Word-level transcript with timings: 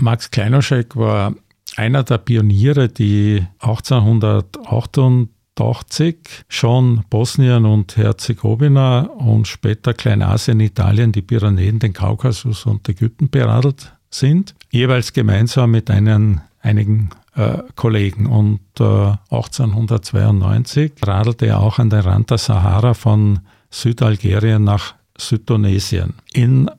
Max 0.00 0.30
Kleinoschek 0.30 0.94
war 0.96 1.34
einer 1.76 2.04
der 2.04 2.16
Pioniere, 2.18 2.88
die 2.88 3.44
1888 3.58 6.16
schon 6.48 7.02
Bosnien 7.10 7.64
und 7.64 7.96
Herzegowina 7.96 9.00
und 9.00 9.48
später 9.48 9.94
Kleinasien, 9.94 10.60
Italien, 10.60 11.10
die 11.12 11.22
Pyrenäen, 11.22 11.80
den 11.80 11.92
Kaukasus 11.92 12.66
und 12.66 12.88
Ägypten 12.88 13.28
beradelt 13.28 13.92
sind, 14.10 14.54
jeweils 14.70 15.12
gemeinsam 15.12 15.72
mit 15.72 15.90
einen, 15.90 16.40
einigen 16.60 17.10
äh, 17.34 17.58
Kollegen. 17.74 18.26
Und 18.26 18.60
äh, 18.80 19.12
1892 19.30 20.92
radelte 21.04 21.46
er 21.46 21.60
auch 21.60 21.78
an 21.78 21.90
den 21.90 22.00
Rand 22.00 22.30
der 22.30 22.38
Sahara 22.38 22.94
von 22.94 23.40
Südalgerien 23.70 24.64
nach 24.64 24.94
Südtunesien. 25.18 26.14
In 26.32 26.70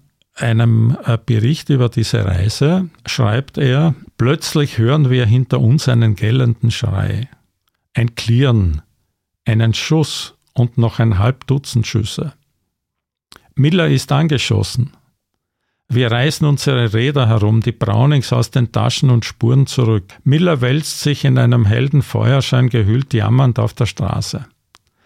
einem 0.42 0.98
äh, 1.06 1.18
Bericht 1.24 1.70
über 1.70 1.90
diese 1.90 2.26
Reise 2.26 2.90
schreibt 3.06 3.58
er, 3.58 3.96
plötzlich 4.18 4.78
hören 4.78 5.10
wir 5.10 5.26
hinter 5.26 5.60
uns 5.60 5.88
einen 5.88 6.16
gellenden 6.16 6.72
Schrei, 6.72 7.30
ein 7.94 8.16
Klirren, 8.16 8.82
einen 9.46 9.74
Schuss 9.74 10.36
und 10.54 10.78
noch 10.78 11.00
ein 11.00 11.20
halb 11.20 11.48
Dutzend 11.48 11.88
Schüsse. 11.88 12.34
Miller 13.56 13.90
ist 13.90 14.12
angeschossen. 14.12 14.92
Wir 15.92 16.12
reißen 16.12 16.48
unsere 16.48 16.94
Räder 16.94 17.28
herum, 17.28 17.62
die 17.62 17.72
Brownings 17.72 18.32
aus 18.32 18.52
den 18.52 18.72
Taschen 18.72 19.10
und 19.10 19.26
Spuren 19.26 19.66
zurück. 19.66 20.06
Miller 20.24 20.62
wälzt 20.62 21.02
sich 21.02 21.26
in 21.26 21.40
einem 21.40 21.66
hellen 21.66 22.04
Feuerschein 22.04 22.70
gehüllt 22.70 23.14
jammernd 23.14 23.58
auf 23.58 23.74
der 23.74 23.88
Straße. 23.88 24.46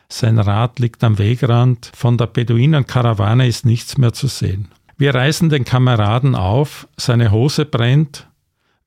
Sein 0.09 0.38
Rad 0.38 0.79
liegt 0.79 1.04
am 1.04 1.18
Wegrand, 1.18 1.90
von 1.95 2.18
der 2.18 2.27
Beduinenkarawane 2.27 3.48
ist 3.48 3.65
nichts 3.65 3.98
mehr 3.98 4.13
zu 4.13 4.27
sehen. 4.27 4.68
Wir 5.03 5.13
reißen 5.13 5.49
den 5.49 5.66
Kameraden 5.66 6.34
auf, 6.34 6.88
seine 6.95 7.30
Hose 7.31 7.66
brennt, 7.66 8.30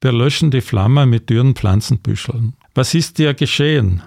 wir 0.00 0.12
löschen 0.12 0.50
die 0.50 0.62
Flamme 0.62 1.04
mit 1.04 1.28
dürren 1.28 1.54
Pflanzenbüscheln. 1.54 2.54
Was 2.74 2.94
ist 2.94 3.18
dir 3.18 3.34
geschehen? 3.34 4.02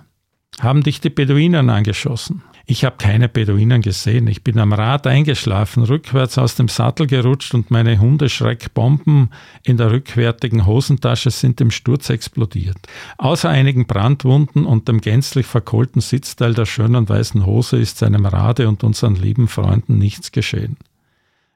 Haben 0.60 0.82
dich 0.82 1.02
die 1.02 1.12
Beduinen 1.12 1.70
angeschossen? 1.70 2.42
Ich 2.66 2.84
habe 2.84 2.96
keine 2.98 3.30
Beduinen 3.30 3.84
gesehen. 3.84 4.26
Ich 4.26 4.44
bin 4.44 4.58
am 4.58 4.74
Rad 4.74 5.06
eingeschlafen, 5.06 5.84
rückwärts 5.84 6.40
aus 6.40 6.56
dem 6.56 6.68
Sattel 6.68 7.06
gerutscht 7.06 7.54
und 7.54 7.70
meine 7.70 8.00
Hundeschreckbomben 8.00 9.30
in 9.62 9.78
der 9.78 9.92
rückwärtigen 9.92 10.66
Hosentasche 10.66 11.30
sind 11.30 11.62
im 11.62 11.70
Sturz 11.70 12.10
explodiert. 12.10 12.78
Außer 13.20 13.50
einigen 13.50 13.86
Brandwunden 13.86 14.66
und 14.66 14.88
dem 14.88 15.00
gänzlich 15.00 15.46
verkohlten 15.46 16.02
Sitzteil 16.02 16.56
der 16.56 16.66
schönen 16.66 17.08
weißen 17.08 17.46
Hose 17.46 17.78
ist 17.78 18.00
seinem 18.00 18.26
Rade 18.26 18.68
und 18.68 18.84
unseren 18.84 19.14
lieben 19.14 19.48
Freunden 19.48 20.00
nichts 20.00 20.32
geschehen. 20.32 20.76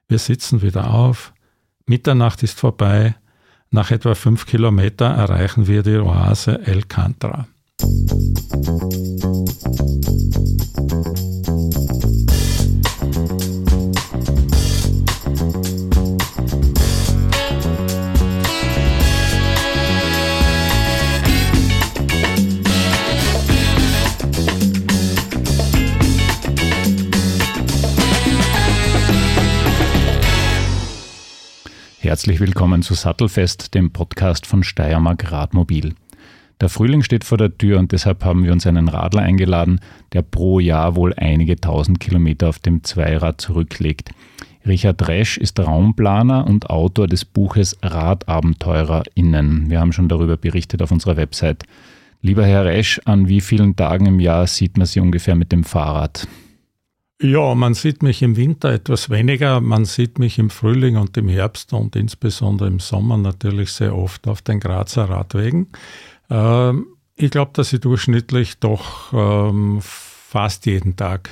Wir 0.08 0.20
sitzen 0.20 0.62
wieder 0.62 0.94
auf. 0.94 1.34
Mitternacht 1.86 2.44
ist 2.44 2.60
vorbei. 2.60 3.16
Nach 3.70 3.92
etwa 3.92 4.16
fünf 4.16 4.46
Kilometer 4.46 5.06
erreichen 5.06 5.68
wir 5.68 5.84
die 5.84 5.98
Oase 5.98 6.62
El 6.66 6.84
Cantra. 6.84 7.48
Herzlich 32.04 32.42
willkommen 32.42 32.82
zu 32.82 32.96
Sattelfest, 32.96 33.74
dem 33.74 33.92
Podcast 33.92 34.46
von 34.46 34.62
Steiermark 34.62 35.32
Radmobil. 35.32 35.96
Der 36.60 36.68
Frühling 36.68 37.02
steht 37.02 37.24
vor 37.24 37.38
der 37.38 37.58
Tür 37.58 37.80
und 37.80 37.94
deshalb 37.94 38.26
haben 38.26 38.44
wir 38.44 38.52
uns 38.52 38.68
einen 38.68 38.90
Radler 38.90 39.22
eingeladen, 39.22 39.80
der 40.12 40.22
pro 40.22 40.60
Jahr 40.60 40.98
wohl 40.98 41.14
einige 41.14 41.56
tausend 41.56 42.02
Kilometer 42.02 42.50
auf 42.50 42.60
dem 42.60 42.84
Zweirad 42.84 43.40
zurücklegt. 43.40 44.10
Richard 44.68 45.08
Resch 45.08 45.38
ist 45.38 45.58
Raumplaner 45.62 46.46
und 46.46 46.70
Autor 46.70 47.08
des 47.08 47.24
Buches 47.24 47.78
RadabenteurerInnen. 47.82 49.70
Wir 49.70 49.80
haben 49.80 49.94
schon 49.94 50.10
darüber 50.10 50.36
berichtet 50.36 50.82
auf 50.82 50.92
unserer 50.92 51.16
Website. 51.16 51.64
Lieber 52.22 52.46
Herr 52.46 52.66
Resch, 52.66 53.00
an 53.06 53.30
wie 53.30 53.40
vielen 53.40 53.78
Tagen 53.78 54.08
im 54.08 54.20
Jahr 54.20 54.46
sieht 54.48 54.76
man 54.76 54.88
Sie 54.88 55.00
ungefähr 55.00 55.36
mit 55.36 55.54
dem 55.54 55.64
Fahrrad? 55.64 56.28
Ja, 57.24 57.56
man 57.56 57.74
sieht 57.74 58.04
mich 58.04 58.22
im 58.22 58.36
Winter 58.36 58.74
etwas 58.74 59.10
weniger, 59.10 59.62
man 59.62 59.86
sieht 59.86 60.20
mich 60.20 60.40
im 60.40 60.50
Frühling 60.50 60.98
und 60.98 61.16
im 61.16 61.30
Herbst 61.30 61.72
und 61.72 61.96
insbesondere 61.96 62.68
im 62.68 62.82
Sommer 62.82 63.16
natürlich 63.16 63.72
sehr 63.72 63.96
oft 63.96 64.28
auf 64.28 64.42
den 64.42 64.60
Grazer 64.60 65.10
Radwegen. 65.10 65.68
Ähm, 66.30 66.86
ich 67.16 67.32
glaube, 67.32 67.52
dass 67.54 67.72
ich 67.72 67.80
durchschnittlich 67.80 68.60
doch 68.60 69.14
ähm, 69.14 69.80
fast 69.82 70.66
jeden 70.66 70.98
Tag 70.98 71.30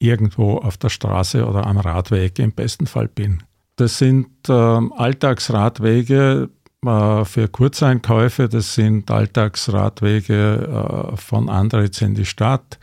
irgendwo 0.00 0.56
auf 0.56 0.76
der 0.76 0.88
Straße 0.88 1.46
oder 1.46 1.68
am 1.68 1.78
Radweg 1.78 2.40
im 2.40 2.50
besten 2.50 2.88
Fall 2.88 3.06
bin. 3.06 3.44
Das 3.76 3.98
sind 3.98 4.26
ähm, 4.48 4.92
Alltagsradwege 4.92 6.48
äh, 6.84 7.24
für 7.24 7.46
Kurzeinkäufe, 7.46 8.48
das 8.48 8.74
sind 8.74 9.08
Alltagsradwege 9.08 11.12
äh, 11.12 11.16
von 11.16 11.48
Andritz 11.48 12.02
in 12.02 12.16
die 12.16 12.26
Stadt 12.26 12.80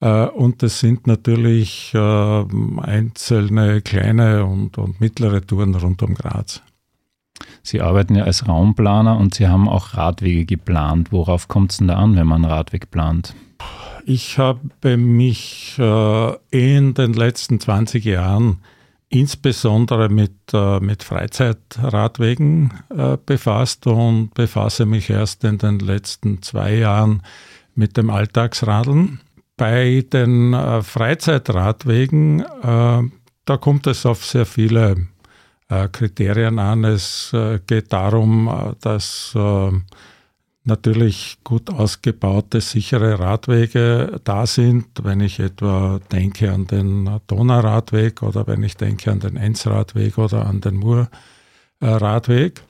und 0.00 0.62
das 0.62 0.80
sind 0.80 1.06
natürlich 1.06 1.92
äh, 1.94 2.44
einzelne 2.82 3.80
kleine 3.80 4.44
und, 4.44 4.76
und 4.78 5.00
mittlere 5.00 5.40
Touren 5.40 5.74
rund 5.74 6.02
um 6.02 6.14
Graz. 6.14 6.62
Sie 7.62 7.80
arbeiten 7.80 8.14
ja 8.14 8.24
als 8.24 8.46
Raumplaner 8.46 9.16
und 9.18 9.34
Sie 9.34 9.48
haben 9.48 9.68
auch 9.68 9.94
Radwege 9.94 10.44
geplant. 10.44 11.12
Worauf 11.12 11.48
kommt 11.48 11.72
es 11.72 11.78
denn 11.78 11.88
da 11.88 11.96
an, 11.96 12.14
wenn 12.16 12.26
man 12.26 12.44
einen 12.44 12.52
Radweg 12.52 12.90
plant? 12.90 13.34
Ich 14.04 14.38
habe 14.38 14.96
mich 14.96 15.76
äh, 15.78 16.32
in 16.50 16.94
den 16.94 17.12
letzten 17.14 17.58
20 17.58 18.04
Jahren 18.04 18.58
insbesondere 19.08 20.08
mit, 20.08 20.52
mit 20.80 21.04
Freizeitradwegen 21.04 22.72
befasst 23.24 23.86
und 23.86 24.34
befasse 24.34 24.84
mich 24.84 25.10
erst 25.10 25.44
in 25.44 25.58
den 25.58 25.78
letzten 25.78 26.42
zwei 26.42 26.74
Jahren 26.74 27.22
mit 27.76 27.96
dem 27.96 28.10
Alltagsradeln. 28.10 29.20
Bei 29.56 30.04
den 30.12 30.52
äh, 30.52 30.82
Freizeitradwegen, 30.82 32.40
äh, 32.40 33.02
da 33.44 33.56
kommt 33.58 33.86
es 33.86 34.04
auf 34.04 34.24
sehr 34.24 34.44
viele 34.44 35.08
äh, 35.68 35.88
Kriterien 35.88 36.58
an. 36.58 36.84
Es 36.84 37.32
äh, 37.32 37.60
geht 37.66 37.92
darum, 37.92 38.48
äh, 38.48 38.74
dass 38.80 39.32
äh, 39.34 39.70
natürlich 40.64 41.38
gut 41.42 41.70
ausgebaute, 41.70 42.60
sichere 42.60 43.18
Radwege 43.18 44.20
da 44.24 44.46
sind. 44.46 44.86
Wenn 45.02 45.20
ich 45.20 45.40
etwa 45.40 46.00
denke 46.12 46.52
an 46.52 46.66
den 46.66 47.20
Donauradweg 47.26 48.22
oder 48.22 48.46
wenn 48.46 48.62
ich 48.62 48.76
denke 48.76 49.10
an 49.10 49.20
den 49.20 49.36
Enzradweg 49.36 50.18
oder 50.18 50.44
an 50.44 50.60
den 50.60 50.76
Murradweg. 51.80 52.62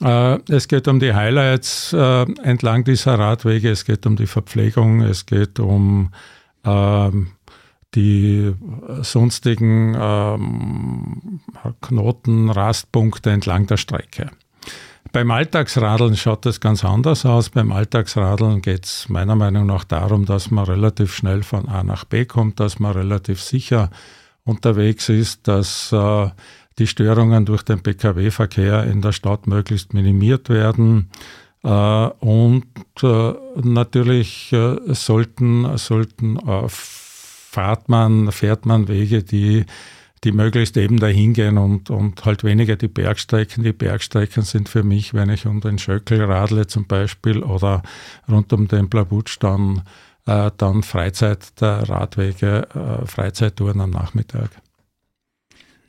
Äh, 0.00 0.38
es 0.52 0.68
geht 0.68 0.88
um 0.88 1.00
die 1.00 1.14
Highlights 1.14 1.92
äh, 1.92 2.22
entlang 2.42 2.84
dieser 2.84 3.18
Radwege, 3.18 3.70
es 3.70 3.84
geht 3.84 4.06
um 4.06 4.16
die 4.16 4.26
Verpflegung, 4.26 5.02
es 5.02 5.26
geht 5.26 5.60
um 5.60 6.10
ähm, 6.64 7.28
die 7.94 8.52
sonstigen 9.02 9.96
ähm, 9.98 11.40
Knoten, 11.80 12.50
Rastpunkte 12.50 13.30
entlang 13.30 13.66
der 13.66 13.76
Strecke. 13.76 14.30
Beim 15.12 15.30
Alltagsradeln 15.30 16.16
schaut 16.16 16.44
das 16.44 16.58
ganz 16.58 16.84
anders 16.84 17.24
aus. 17.24 17.50
Beim 17.50 17.70
Alltagsradeln 17.70 18.62
geht 18.62 18.86
es 18.86 19.08
meiner 19.08 19.36
Meinung 19.36 19.66
nach 19.66 19.84
darum, 19.84 20.24
dass 20.24 20.50
man 20.50 20.64
relativ 20.64 21.14
schnell 21.14 21.44
von 21.44 21.68
A 21.68 21.84
nach 21.84 22.04
B 22.04 22.24
kommt, 22.24 22.58
dass 22.58 22.80
man 22.80 22.92
relativ 22.92 23.40
sicher 23.40 23.90
unterwegs 24.44 25.08
ist, 25.08 25.46
dass 25.46 25.92
äh, 25.92 26.30
die 26.78 26.86
Störungen 26.86 27.44
durch 27.44 27.62
den 27.62 27.82
Pkw-Verkehr 27.82 28.84
in 28.84 29.00
der 29.00 29.12
Stadt 29.12 29.46
möglichst 29.46 29.94
minimiert 29.94 30.48
werden. 30.48 31.10
Äh, 31.64 31.68
und 31.68 32.66
äh, 33.02 33.32
natürlich 33.62 34.52
äh, 34.52 34.76
sollten, 34.88 35.76
sollten 35.78 36.38
fahrt 36.68 37.88
man, 37.88 38.32
fährt 38.32 38.66
man 38.66 38.88
Wege, 38.88 39.22
die, 39.22 39.64
die 40.24 40.32
möglichst 40.32 40.76
eben 40.76 40.98
dahin 40.98 41.32
gehen 41.32 41.56
und, 41.56 41.90
und 41.90 42.24
halt 42.24 42.44
weniger 42.44 42.76
die 42.76 42.88
Bergstrecken. 42.88 43.62
Die 43.62 43.72
Bergstrecken 43.72 44.42
sind 44.42 44.68
für 44.68 44.82
mich, 44.82 45.14
wenn 45.14 45.30
ich 45.30 45.46
um 45.46 45.60
den 45.60 45.78
Schöckel 45.78 46.24
radle 46.24 46.66
zum 46.66 46.86
Beispiel 46.86 47.42
oder 47.42 47.82
rund 48.28 48.52
um 48.52 48.66
den 48.68 48.90
Plabutsch, 48.90 49.36
dann, 49.38 49.82
dann 50.24 50.82
Freizeit 50.82 51.60
der 51.60 51.88
Radwege, 51.88 52.66
Freizeittouren 53.04 53.82
am 53.82 53.90
Nachmittag. 53.90 54.50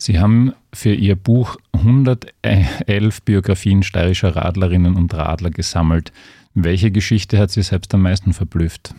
Sie 0.06 0.20
haben 0.20 0.54
für 0.72 0.94
Ihr 0.94 1.16
Buch 1.16 1.58
111 1.72 3.24
Biografien 3.24 3.82
steirischer 3.82 4.36
Radlerinnen 4.36 4.96
und 4.96 5.12
Radler 5.16 5.50
gesammelt. 5.50 6.14
Welche 6.54 6.92
Geschichte 6.92 7.40
hat 7.40 7.50
Sie 7.50 7.64
selbst 7.64 7.92
am 7.96 8.04
meisten 8.04 8.32
verblüfft? 8.34 8.94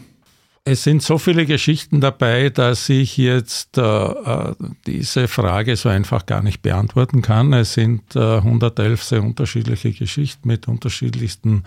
es 0.69 0.83
sind 0.83 1.01
so 1.01 1.17
viele 1.17 1.47
Geschichten 1.47 2.01
dabei, 2.01 2.51
dass 2.51 2.89
ich 2.89 3.17
jetzt 3.19 3.79
äh, 3.79 3.83
äh, 3.83 4.55
diese 4.89 5.29
Frage 5.29 5.77
so 5.77 5.89
einfach 5.89 6.27
gar 6.27 6.43
nicht 6.43 6.61
beantworten 6.61 7.23
kann. 7.23 7.53
Es 7.53 7.75
sind 7.75 8.17
äh, 8.17 8.39
111 8.39 9.01
sehr 9.01 9.23
unterschiedliche 9.23 9.93
Geschichten 9.93 10.49
mit 10.49 10.67
unterschiedlichsten 10.67 11.63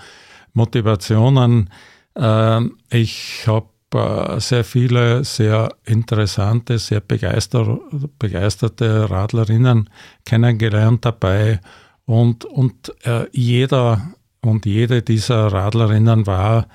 Motivationen. 0.51 1.69
Äh, 2.13 2.59
ich 2.89 3.47
habe 3.47 3.69
sehr 3.91 4.63
viele 4.63 5.23
sehr 5.23 5.69
interessante, 5.85 6.77
sehr 6.77 6.99
begeister, 6.99 7.79
begeisterte 8.19 9.09
Radlerinnen 9.09 9.89
kennengelernt 10.25 11.05
dabei. 11.05 11.59
Und, 12.05 12.45
und 12.45 12.93
äh, 13.05 13.25
jeder 13.31 14.13
und 14.41 14.65
jede 14.65 15.01
dieser 15.01 15.47
Radlerinnen 15.47 16.27
war 16.27 16.67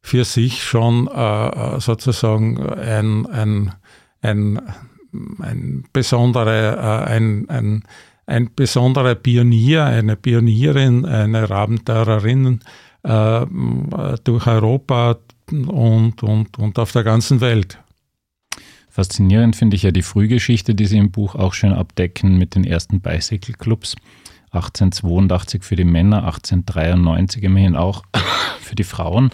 für 0.00 0.24
sich 0.24 0.62
schon 0.62 1.06
äh, 1.06 1.80
sozusagen 1.80 2.58
ein, 2.60 3.26
ein, 3.26 3.72
ein, 4.20 4.60
ein, 5.40 5.84
besondere, 5.92 6.76
äh, 6.76 7.10
ein, 7.10 7.48
ein, 7.48 7.84
ein 8.26 8.50
besonderer 8.54 9.14
Pionier, 9.14 9.84
eine 9.84 10.16
Pionierin, 10.16 11.04
eine 11.04 11.48
Abenteurerin 11.48 12.60
äh, 13.04 13.46
durch 14.24 14.46
Europa 14.46 15.16
und, 15.52 16.22
und, 16.22 16.58
und 16.58 16.78
auf 16.78 16.92
der 16.92 17.04
ganzen 17.04 17.40
Welt. 17.40 17.78
Faszinierend 18.88 19.56
finde 19.56 19.76
ich 19.76 19.84
ja 19.84 19.90
die 19.90 20.02
Frühgeschichte, 20.02 20.74
die 20.74 20.86
Sie 20.86 20.98
im 20.98 21.10
Buch 21.10 21.34
auch 21.34 21.54
schön 21.54 21.72
abdecken 21.72 22.36
mit 22.36 22.54
den 22.54 22.64
ersten 22.64 23.00
Bicycle 23.00 23.54
Clubs. 23.54 23.96
1882 24.50 25.62
für 25.64 25.76
die 25.76 25.84
Männer, 25.84 26.24
1893 26.24 27.42
immerhin 27.42 27.74
auch 27.74 28.04
für 28.60 28.74
die 28.74 28.84
Frauen. 28.84 29.30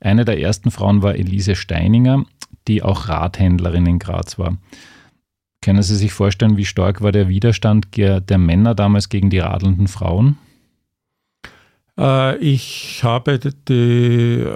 Eine 0.00 0.24
der 0.24 0.40
ersten 0.40 0.70
Frauen 0.70 1.02
war 1.02 1.14
Elise 1.14 1.56
Steininger, 1.56 2.24
die 2.68 2.82
auch 2.82 3.08
Radhändlerin 3.08 3.86
in 3.86 3.98
Graz 3.98 4.38
war. 4.38 4.56
Können 5.60 5.82
Sie 5.82 5.96
sich 5.96 6.12
vorstellen, 6.12 6.56
wie 6.56 6.64
stark 6.64 7.02
war 7.02 7.12
der 7.12 7.28
Widerstand 7.28 7.88
der 7.96 8.38
Männer 8.38 8.74
damals 8.74 9.08
gegen 9.08 9.30
die 9.30 9.40
radelnden 9.40 9.88
Frauen? 9.88 10.38
Äh, 11.98 12.36
ich 12.38 13.02
habe 13.02 13.38
die 13.38 14.46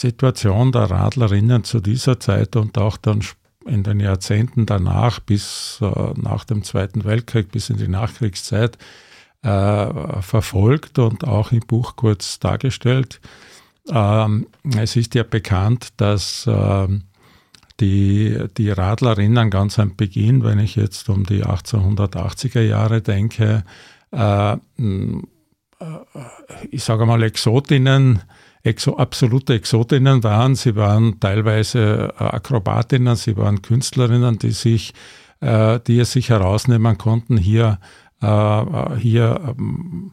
Situation 0.00 0.72
der 0.72 0.90
Radlerinnen 0.90 1.64
zu 1.64 1.80
dieser 1.80 2.20
Zeit 2.20 2.56
und 2.56 2.78
auch 2.78 2.96
dann 2.96 3.22
in 3.66 3.82
den 3.82 4.00
Jahrzehnten 4.00 4.66
danach 4.66 5.20
bis 5.20 5.78
äh, 5.80 5.86
nach 6.16 6.44
dem 6.44 6.62
Zweiten 6.64 7.04
Weltkrieg, 7.04 7.50
bis 7.50 7.70
in 7.70 7.78
die 7.78 7.88
Nachkriegszeit 7.88 8.78
äh, 9.42 10.22
verfolgt 10.22 10.98
und 10.98 11.24
auch 11.24 11.52
im 11.52 11.60
Buch 11.60 11.96
kurz 11.96 12.38
dargestellt. 12.38 13.20
Ähm, 13.90 14.46
es 14.76 14.96
ist 14.96 15.14
ja 15.14 15.22
bekannt, 15.22 15.88
dass 15.98 16.46
äh, 16.46 16.88
die, 17.80 18.38
die 18.56 18.70
Radlerinnen 18.70 19.50
ganz 19.50 19.78
am 19.78 19.96
Beginn, 19.96 20.44
wenn 20.44 20.58
ich 20.58 20.76
jetzt 20.76 21.08
um 21.08 21.24
die 21.24 21.44
1880er 21.44 22.60
Jahre 22.60 23.02
denke, 23.02 23.64
äh, 24.12 24.52
äh, 24.52 24.56
ich 26.70 26.84
sage 26.84 27.06
mal 27.06 27.22
Exotinnen, 27.22 28.22
exo, 28.64 28.96
absolute 28.96 29.54
Exotinnen 29.54 30.24
waren. 30.24 30.56
Sie 30.56 30.74
waren 30.74 31.20
teilweise 31.20 32.12
äh, 32.18 32.24
Akrobatinnen, 32.24 33.14
sie 33.14 33.36
waren 33.36 33.62
Künstlerinnen, 33.62 34.38
die 34.38 34.50
sich, 34.50 34.94
äh, 35.40 35.78
die 35.86 36.00
es 36.00 36.12
sich 36.12 36.30
herausnehmen 36.30 36.98
konnten, 36.98 37.36
hier, 37.36 37.78
äh, 38.20 38.96
hier 38.98 39.54
ähm, 39.56 40.12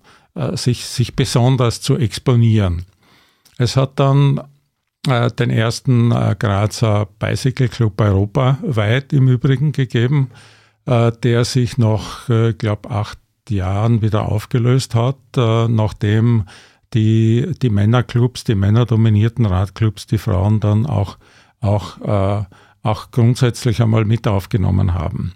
sich, 0.54 0.86
sich 0.86 1.16
besonders 1.16 1.82
zu 1.82 1.98
exponieren. 1.98 2.86
Es 3.58 3.76
hat 3.76 4.00
dann 4.00 4.42
den 5.08 5.50
ersten 5.50 6.12
Grazer 6.12 7.08
Bicycle 7.18 7.68
Club 7.70 8.00
europaweit 8.00 9.12
im 9.14 9.28
Übrigen 9.28 9.72
gegeben, 9.72 10.30
der 10.86 11.44
sich 11.44 11.78
nach, 11.78 12.30
ich 12.30 12.58
glaube, 12.60 12.92
acht 12.92 13.18
Jahren 13.50 14.02
wieder 14.02 14.30
aufgelöst 14.30 14.96
hat, 14.96 15.18
nachdem 15.36 16.46
die, 16.94 17.54
die 17.62 17.70
Männerclubs, 17.70 18.44
die 18.44 18.56
männerdominierten 18.56 19.46
Radclubs, 19.46 20.08
die 20.08 20.18
Frauen 20.18 20.60
dann 20.60 20.86
auch, 20.86 21.18
auch, 21.60 22.02
äh, 22.02 22.46
auch 22.84 23.12
grundsätzlich 23.12 23.82
einmal 23.82 24.06
mit 24.06 24.28
aufgenommen 24.28 24.94
haben. 24.94 25.34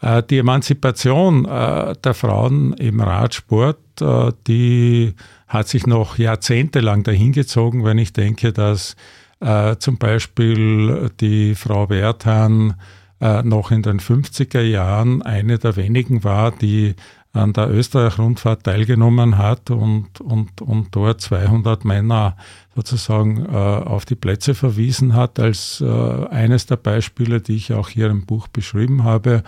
Äh, 0.00 0.22
die 0.22 0.38
Emanzipation 0.38 1.44
äh, 1.44 1.94
der 2.02 2.14
Frauen 2.14 2.74
im 2.74 3.00
Radsport, 3.00 4.00
äh, 4.00 4.32
die 4.46 5.14
hat 5.48 5.68
sich 5.68 5.86
noch 5.86 6.18
jahrzehntelang 6.18 7.02
dahingezogen, 7.02 7.84
wenn 7.84 7.98
ich 7.98 8.12
denke, 8.12 8.52
dass 8.52 8.96
äh, 9.40 9.76
zum 9.76 9.98
Beispiel 9.98 11.10
die 11.20 11.54
Frau 11.54 11.88
Werthan 11.88 12.74
äh, 13.20 13.42
noch 13.42 13.70
in 13.70 13.82
den 13.82 14.00
50er 14.00 14.60
Jahren 14.60 15.22
eine 15.22 15.58
der 15.58 15.76
wenigen 15.76 16.24
war, 16.24 16.52
die 16.52 16.94
an 17.32 17.52
der 17.52 17.70
Österreich-Rundfahrt 17.70 18.64
teilgenommen 18.64 19.38
hat 19.38 19.70
und, 19.70 20.20
und, 20.20 20.60
und 20.62 20.88
dort 20.90 21.20
200 21.20 21.84
Männer 21.84 22.36
sozusagen 22.74 23.46
äh, 23.46 23.56
auf 23.56 24.04
die 24.04 24.16
Plätze 24.16 24.54
verwiesen 24.54 25.14
hat, 25.14 25.38
als 25.38 25.80
äh, 25.80 26.26
eines 26.28 26.66
der 26.66 26.76
Beispiele, 26.76 27.40
die 27.40 27.56
ich 27.56 27.72
auch 27.72 27.88
hier 27.88 28.10
im 28.10 28.26
Buch 28.26 28.48
beschrieben 28.48 29.04
habe. 29.04 29.44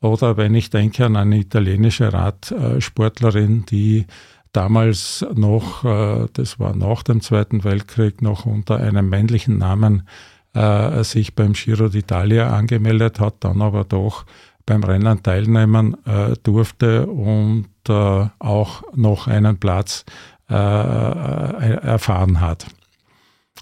Oder 0.00 0.36
wenn 0.36 0.54
ich 0.56 0.70
denke 0.70 1.06
an 1.06 1.16
eine 1.16 1.38
italienische 1.38 2.12
Radsportlerin, 2.12 3.66
die 3.66 4.06
damals 4.52 5.24
noch, 5.32 5.84
äh, 5.84 6.26
das 6.32 6.58
war 6.58 6.74
nach 6.74 7.04
dem 7.04 7.20
Zweiten 7.20 7.62
Weltkrieg, 7.62 8.20
noch 8.20 8.46
unter 8.46 8.78
einem 8.78 9.08
männlichen 9.08 9.58
Namen 9.58 10.08
äh, 10.54 11.04
sich 11.04 11.34
beim 11.34 11.52
Giro 11.54 11.86
d'Italia 11.86 12.48
angemeldet 12.48 13.20
hat, 13.20 13.36
dann 13.40 13.62
aber 13.62 13.84
doch 13.84 14.26
beim 14.66 14.84
Rennen 14.84 15.22
teilnehmen 15.22 15.96
äh, 16.06 16.34
durfte 16.42 17.06
und 17.06 17.68
äh, 17.88 18.26
auch 18.38 18.82
noch 18.94 19.26
einen 19.26 19.58
Platz 19.58 20.04
äh, 20.48 20.54
äh 20.54 21.78
erfahren 21.82 22.40
hat. 22.40 22.66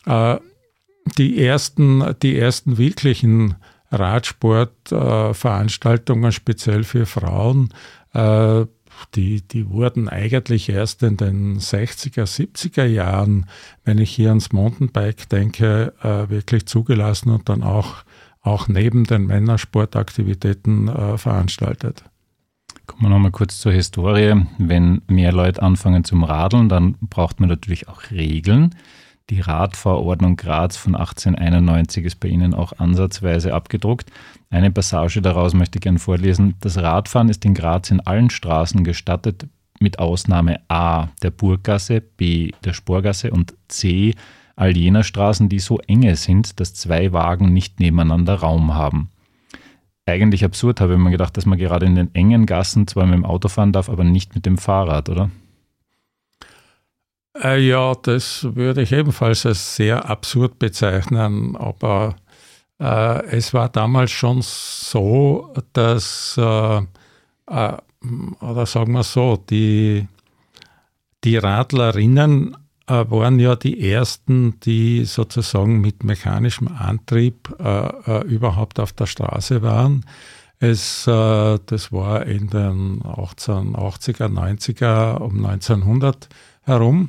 Äh, 0.06 0.37
die, 1.19 1.44
ersten, 1.44 2.14
die 2.23 2.38
ersten 2.38 2.79
wirklichen 2.79 3.56
Radsportveranstaltungen, 3.91 6.31
speziell 6.32 6.85
für 6.85 7.06
Frauen, 7.06 7.75
äh, 8.12 8.67
die, 9.14 9.43
die 9.43 9.70
wurden 9.70 10.08
eigentlich 10.08 10.69
erst 10.69 11.02
in 11.02 11.17
den 11.17 11.58
60er, 11.58 12.25
70er 12.25 12.85
Jahren, 12.85 13.47
wenn 13.85 13.99
ich 13.99 14.11
hier 14.11 14.29
ans 14.29 14.52
Mountainbike 14.52 15.26
denke, 15.31 15.94
wirklich 16.29 16.67
zugelassen 16.67 17.31
und 17.31 17.49
dann 17.49 17.62
auch 17.62 18.05
auch 18.42 18.69
neben 18.69 19.04
den 19.04 19.26
Männersportaktivitäten 19.26 20.88
äh, 20.88 21.19
veranstaltet. 21.19 22.04
Kommen 22.87 23.02
wir 23.02 23.10
nochmal 23.10 23.31
kurz 23.31 23.58
zur 23.58 23.72
Historie. 23.72 24.34
Wenn 24.58 25.02
mehr 25.06 25.32
Leute 25.32 25.62
anfangen 25.62 26.04
zum 26.04 26.25
Radeln, 26.25 26.69
dann 26.69 26.96
braucht 27.00 27.40
man 27.40 27.49
natürlich 27.49 27.88
auch 27.88 28.11
Regeln. 28.11 28.75
Die 29.30 29.40
Radverordnung 29.40 30.35
Graz 30.35 30.76
von 30.76 30.97
1891 30.97 32.04
ist 32.04 32.18
bei 32.18 32.28
Ihnen 32.28 32.52
auch 32.52 32.73
ansatzweise 32.78 33.54
abgedruckt. 33.54 34.11
Eine 34.50 34.73
Passage 34.73 35.23
daraus 35.23 35.54
möchte 35.54 35.78
ich 35.78 35.82
gerne 35.82 36.00
vorlesen. 36.00 36.56
Das 36.61 36.78
Radfahren 36.78 37.28
ist 37.28 37.44
in 37.44 37.54
Graz 37.54 37.92
in 37.92 38.00
allen 38.00 38.30
Straßen 38.30 38.82
gestattet, 38.82 39.47
mit 39.78 40.00
Ausnahme 40.00 40.61
A 40.68 41.09
der 41.23 41.30
Burggasse, 41.30 42.00
B 42.00 42.50
der 42.64 42.73
Sporgasse 42.73 43.30
und 43.30 43.54
C 43.68 44.14
all 44.61 44.76
jener 44.76 45.05
Straßen, 45.05 45.49
die 45.49 45.59
so 45.59 45.79
enge 45.79 46.17
sind, 46.17 46.61
dass 46.61 46.75
zwei 46.75 47.12
Wagen 47.12 47.52
nicht 47.52 47.81
nebeneinander 47.81 48.35
Raum 48.35 48.75
haben. 48.75 49.11
Eigentlich 50.05 50.45
absurd, 50.45 50.81
habe 50.81 50.95
ich 50.95 50.99
mir 50.99 51.11
gedacht, 51.11 51.37
dass 51.37 51.47
man 51.47 51.59
gerade 51.59 51.87
in 51.87 51.95
den 51.95 52.14
engen 52.14 52.45
Gassen 52.45 52.87
zwar 52.87 53.07
mit 53.07 53.14
dem 53.14 53.25
Auto 53.25 53.49
fahren 53.49 53.73
darf, 53.73 53.88
aber 53.88 54.05
nicht 54.05 54.35
mit 54.35 54.45
dem 54.45 54.59
Fahrrad, 54.59 55.09
oder? 55.09 55.31
Äh, 57.43 57.61
ja, 57.67 57.95
das 57.95 58.55
würde 58.55 58.83
ich 58.83 58.93
ebenfalls 58.93 59.47
als 59.47 59.76
sehr 59.76 60.11
absurd 60.11 60.59
bezeichnen, 60.59 61.57
aber 61.57 62.17
äh, 62.79 63.25
es 63.26 63.55
war 63.55 63.69
damals 63.69 64.11
schon 64.11 64.40
so, 64.43 65.55
dass, 65.73 66.37
äh, 66.37 66.79
äh 67.47 67.76
oder 68.40 68.67
sagen 68.67 68.93
wir 68.93 69.05
so, 69.05 69.37
die, 69.37 70.07
die 71.25 71.37
Radlerinnen 71.37 72.57
waren 72.90 73.38
ja 73.38 73.56
die 73.56 73.90
ersten, 73.90 74.59
die 74.61 75.04
sozusagen 75.04 75.80
mit 75.80 76.04
mechanischem 76.04 76.68
Antrieb 76.68 77.54
äh, 77.59 77.88
äh 77.88 78.25
überhaupt 78.26 78.80
auf 78.80 78.92
der 78.92 79.06
Straße 79.06 79.62
waren. 79.62 80.04
Es, 80.62 81.06
äh, 81.06 81.59
das 81.64 81.90
war 81.90 82.26
in 82.26 82.50
den 82.50 83.02
1880er, 83.02 84.28
90er, 84.28 85.16
um 85.16 85.44
1900 85.44 86.28
herum. 86.64 87.09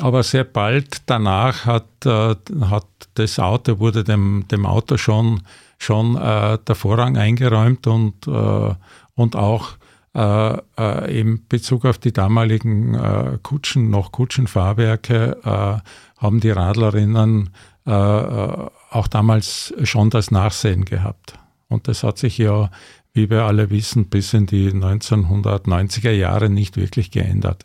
Aber 0.00 0.24
sehr 0.24 0.44
bald 0.44 1.02
danach 1.06 1.66
hat, 1.66 1.86
äh, 2.04 2.34
hat 2.62 2.86
das 3.14 3.38
Auto, 3.38 3.78
wurde 3.78 4.02
dem, 4.02 4.44
dem 4.50 4.66
Auto 4.66 4.96
schon, 4.96 5.42
schon 5.78 6.16
äh, 6.16 6.58
der 6.66 6.74
Vorrang 6.74 7.16
eingeräumt 7.16 7.86
und, 7.86 8.26
und 8.26 9.36
auch 9.36 9.76
äh, 10.14 10.58
äh, 10.76 11.20
in 11.20 11.46
Bezug 11.46 11.84
auf 11.84 11.98
die 11.98 12.12
damaligen 12.12 12.94
äh, 12.94 13.38
Kutschen, 13.42 13.90
noch 13.90 14.10
Kutschenfahrwerke, 14.10 15.38
äh, 15.44 16.20
haben 16.20 16.40
die 16.40 16.50
Radlerinnen 16.50 17.50
äh, 17.86 17.90
auch 17.90 19.06
damals 19.08 19.72
schon 19.84 20.10
das 20.10 20.30
Nachsehen 20.30 20.84
gehabt. 20.84 21.38
Und 21.68 21.86
das 21.86 22.02
hat 22.02 22.18
sich 22.18 22.38
ja, 22.38 22.70
wie 23.12 23.30
wir 23.30 23.44
alle 23.44 23.70
wissen, 23.70 24.06
bis 24.06 24.34
in 24.34 24.46
die 24.46 24.70
1990er 24.72 26.10
Jahre 26.10 26.50
nicht 26.50 26.76
wirklich 26.76 27.12
geändert. 27.12 27.64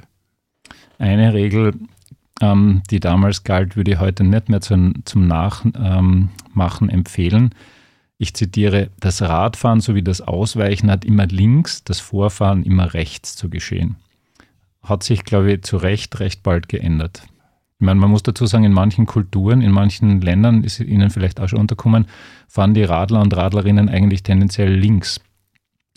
Eine 0.99 1.33
Regel, 1.33 1.73
ähm, 2.41 2.83
die 2.91 2.99
damals 2.99 3.43
galt, 3.43 3.75
würde 3.75 3.91
ich 3.91 3.99
heute 3.99 4.23
nicht 4.23 4.49
mehr 4.49 4.61
zum, 4.61 4.93
zum 5.05 5.27
Nachmachen 5.27 6.29
ähm, 6.55 6.89
empfehlen. 6.89 7.55
Ich 8.17 8.33
zitiere, 8.33 8.91
das 8.99 9.21
Radfahren 9.21 9.81
sowie 9.81 10.01
das 10.01 10.21
Ausweichen 10.21 10.89
hat 10.89 11.03
immer 11.03 11.25
links, 11.25 11.83
das 11.83 11.99
Vorfahren 11.99 12.63
immer 12.63 12.93
rechts 12.93 13.35
zu 13.35 13.49
geschehen. 13.49 13.97
Hat 14.81 15.03
sich, 15.03 15.25
glaube 15.25 15.53
ich, 15.53 15.63
zu 15.63 15.77
Recht 15.77 16.19
recht 16.19 16.41
bald 16.41 16.69
geändert. 16.69 17.23
Ich 17.77 17.85
meine, 17.85 17.99
man 17.99 18.09
muss 18.09 18.23
dazu 18.23 18.45
sagen, 18.45 18.63
in 18.63 18.71
manchen 18.71 19.05
Kulturen, 19.05 19.61
in 19.61 19.71
manchen 19.71 20.21
Ländern 20.21 20.63
ist 20.63 20.79
Ihnen 20.79 21.09
vielleicht 21.09 21.41
auch 21.41 21.49
schon 21.49 21.59
unterkommen, 21.59 22.05
fahren 22.47 22.73
die 22.73 22.83
Radler 22.83 23.21
und 23.21 23.35
Radlerinnen 23.35 23.89
eigentlich 23.89 24.23
tendenziell 24.23 24.73
links, 24.73 25.19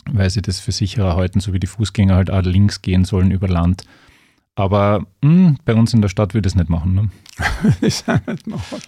weil 0.05 0.29
sie 0.29 0.41
das 0.41 0.59
für 0.59 0.73
sicherer 0.73 1.15
halten, 1.15 1.39
so 1.39 1.53
wie 1.53 1.59
die 1.59 1.67
Fußgänger 1.67 2.15
halt 2.15 2.31
auch 2.31 2.41
links 2.41 2.81
gehen 2.81 3.05
sollen 3.05 3.31
über 3.31 3.47
Land. 3.47 3.85
Aber 4.55 5.05
mh, 5.21 5.29
hm, 5.29 5.57
bei 5.63 5.73
uns 5.73 5.93
in 5.93 6.01
der 6.01 6.09
Stadt 6.09 6.33
würde 6.33 6.49
es 6.49 6.55
nicht 6.55 6.69
machen. 6.69 6.95
Ne? 6.95 7.09
ich 7.81 8.05
nicht 8.05 8.47
machen. 8.47 8.81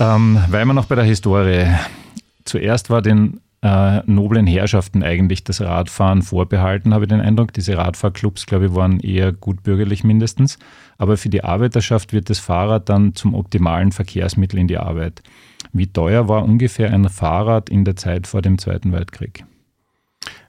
Ähm, 0.00 0.42
weil 0.48 0.64
wir 0.64 0.74
noch 0.74 0.86
bei 0.86 0.94
der 0.94 1.04
Historie. 1.04 1.66
Zuerst 2.44 2.90
war 2.90 3.02
den 3.02 3.40
äh, 3.62 4.02
noblen 4.06 4.46
Herrschaften 4.46 5.02
eigentlich 5.02 5.42
das 5.44 5.60
Radfahren 5.60 6.22
vorbehalten, 6.22 6.94
habe 6.94 7.04
ich 7.04 7.08
den 7.08 7.20
Eindruck. 7.20 7.52
Diese 7.52 7.76
Radfahrclubs, 7.76 8.46
glaube 8.46 8.66
ich, 8.66 8.74
waren 8.74 9.00
eher 9.00 9.32
gutbürgerlich 9.32 10.04
mindestens. 10.04 10.58
Aber 10.98 11.16
für 11.16 11.28
die 11.28 11.42
Arbeiterschaft 11.42 12.12
wird 12.12 12.30
das 12.30 12.38
Fahrrad 12.38 12.88
dann 12.88 13.14
zum 13.14 13.34
optimalen 13.34 13.92
Verkehrsmittel 13.92 14.58
in 14.58 14.68
die 14.68 14.78
Arbeit. 14.78 15.22
Wie 15.72 15.86
teuer 15.86 16.28
war 16.28 16.44
ungefähr 16.44 16.92
ein 16.92 17.08
Fahrrad 17.08 17.68
in 17.68 17.84
der 17.84 17.96
Zeit 17.96 18.26
vor 18.26 18.42
dem 18.42 18.58
Zweiten 18.58 18.92
Weltkrieg? 18.92 19.44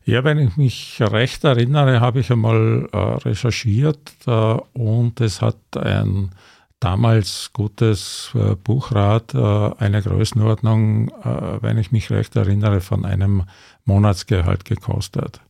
Ja, 0.06 0.24
wenn 0.24 0.38
ich 0.38 0.56
mich 0.56 1.02
recht 1.02 1.44
erinnere, 1.44 2.00
habe 2.00 2.22
ich 2.22 2.32
einmal 2.32 2.88
äh, 2.94 2.98
recherchiert 2.98 4.14
äh, 4.26 4.32
und 4.74 5.20
es 5.20 5.42
hat 5.42 5.58
ein 5.76 6.30
damals 6.80 7.52
gutes 7.54 8.32
äh, 8.36 8.56
Buchrad, 8.56 9.34
äh, 9.34 9.72
eine 9.78 10.02
Größenordnung, 10.02 11.10
äh, 11.10 11.62
wenn 11.62 11.78
ich 11.78 11.92
mich 11.92 12.10
recht 12.12 12.36
erinnere, 12.36 12.82
von 12.82 13.06
einem 13.06 13.44
Monatsgehalt 13.86 14.66
gekostet. 14.66 15.42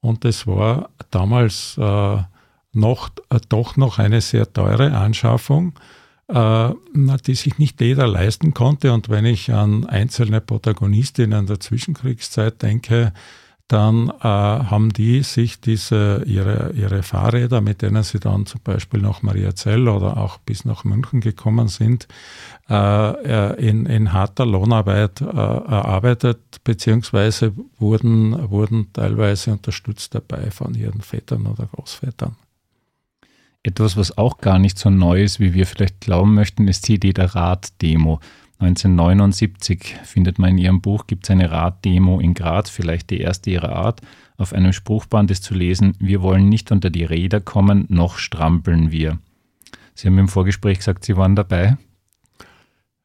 Und 0.00 0.24
es 0.24 0.46
war 0.46 0.90
damals 1.10 1.78
äh, 1.78 2.18
noch, 2.72 3.10
äh, 3.30 3.40
doch 3.48 3.76
noch 3.76 3.98
eine 3.98 4.20
sehr 4.20 4.52
teure 4.52 4.96
Anschaffung, 4.96 5.72
äh, 6.28 6.70
die 7.26 7.34
sich 7.34 7.58
nicht 7.58 7.80
jeder 7.80 8.06
leisten 8.06 8.52
konnte. 8.52 8.92
Und 8.92 9.08
wenn 9.08 9.24
ich 9.24 9.52
an 9.52 9.86
einzelne 9.86 10.40
Protagonistinnen 10.40 11.46
der 11.46 11.60
Zwischenkriegszeit 11.60 12.60
denke, 12.60 13.12
dann 13.68 14.10
äh, 14.10 14.22
haben 14.22 14.92
die 14.92 15.22
sich 15.22 15.60
diese, 15.60 16.22
ihre, 16.26 16.72
ihre 16.74 17.02
Fahrräder, 17.02 17.62
mit 17.62 17.80
denen 17.80 18.02
sie 18.02 18.20
dann 18.20 18.44
zum 18.44 18.60
Beispiel 18.62 19.00
nach 19.00 19.22
Mariazell 19.22 19.88
oder 19.88 20.18
auch 20.18 20.38
bis 20.38 20.66
nach 20.66 20.84
München 20.84 21.20
gekommen 21.20 21.68
sind, 21.68 22.06
äh, 22.68 22.74
äh 22.74 23.66
in, 23.66 23.86
in 23.86 24.12
harter 24.12 24.44
Lohnarbeit 24.44 25.22
äh, 25.22 25.24
erarbeitet, 25.24 26.62
beziehungsweise 26.62 27.52
wurden, 27.78 28.50
wurden 28.50 28.92
teilweise 28.92 29.52
unterstützt 29.52 30.14
dabei 30.14 30.50
von 30.50 30.74
ihren 30.74 31.00
Vätern 31.00 31.46
oder 31.46 31.66
Großvätern. 31.66 32.36
Etwas, 33.62 33.96
was 33.96 34.18
auch 34.18 34.38
gar 34.38 34.58
nicht 34.58 34.78
so 34.78 34.90
neu 34.90 35.22
ist, 35.22 35.40
wie 35.40 35.54
wir 35.54 35.66
vielleicht 35.66 36.02
glauben 36.02 36.34
möchten, 36.34 36.68
ist 36.68 36.86
die 36.86 36.94
Idee 36.96 37.14
der 37.14 37.34
Raddemo. 37.34 38.20
1979 38.64 39.96
findet 40.04 40.38
man 40.38 40.50
in 40.50 40.58
ihrem 40.58 40.80
Buch, 40.80 41.06
gibt 41.06 41.24
es 41.24 41.30
eine 41.30 41.50
Raddemo 41.50 42.20
in 42.20 42.34
Graz, 42.34 42.70
vielleicht 42.70 43.10
die 43.10 43.20
erste 43.20 43.50
ihrer 43.50 43.74
Art. 43.74 44.00
Auf 44.36 44.52
einem 44.52 44.72
Spruchband 44.72 45.30
ist 45.30 45.44
zu 45.44 45.54
lesen, 45.54 45.96
wir 45.98 46.22
wollen 46.22 46.48
nicht 46.48 46.72
unter 46.72 46.90
die 46.90 47.04
Räder 47.04 47.40
kommen, 47.40 47.86
noch 47.88 48.18
strampeln 48.18 48.90
wir. 48.90 49.18
Sie 49.94 50.08
haben 50.08 50.18
im 50.18 50.28
Vorgespräch 50.28 50.78
gesagt, 50.78 51.04
Sie 51.04 51.16
waren 51.16 51.36
dabei. 51.36 51.76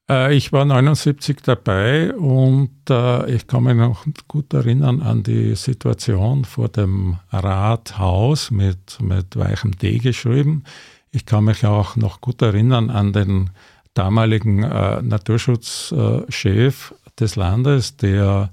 Äh, 0.10 0.36
ich 0.36 0.52
war 0.52 0.66
79 0.66 1.38
dabei 1.44 2.14
und 2.16 2.90
äh, 2.90 3.32
ich 3.32 3.48
kann 3.48 3.64
mich 3.64 3.76
noch 3.76 4.06
gut 4.28 4.54
erinnern 4.54 5.02
an 5.02 5.24
die 5.24 5.56
Situation 5.56 6.46
vor 6.46 6.70
dem 6.70 7.18
Rathaus 7.32 8.50
mit, 8.50 9.00
mit 9.02 9.36
weichem 9.38 9.78
D 9.78 10.00
geschrieben. 10.00 10.64
Ich 11.12 11.26
kann 11.26 11.46
mich 11.46 11.66
auch 11.66 11.96
noch 11.96 12.22
gut 12.22 12.42
erinnern 12.42 12.90
an 12.90 13.14
den 13.14 13.52
damaligen 13.94 14.64
äh, 14.64 15.02
Naturschutzchef 15.02 16.94
des 17.20 17.36
Landes, 17.36 17.98
der, 17.98 18.50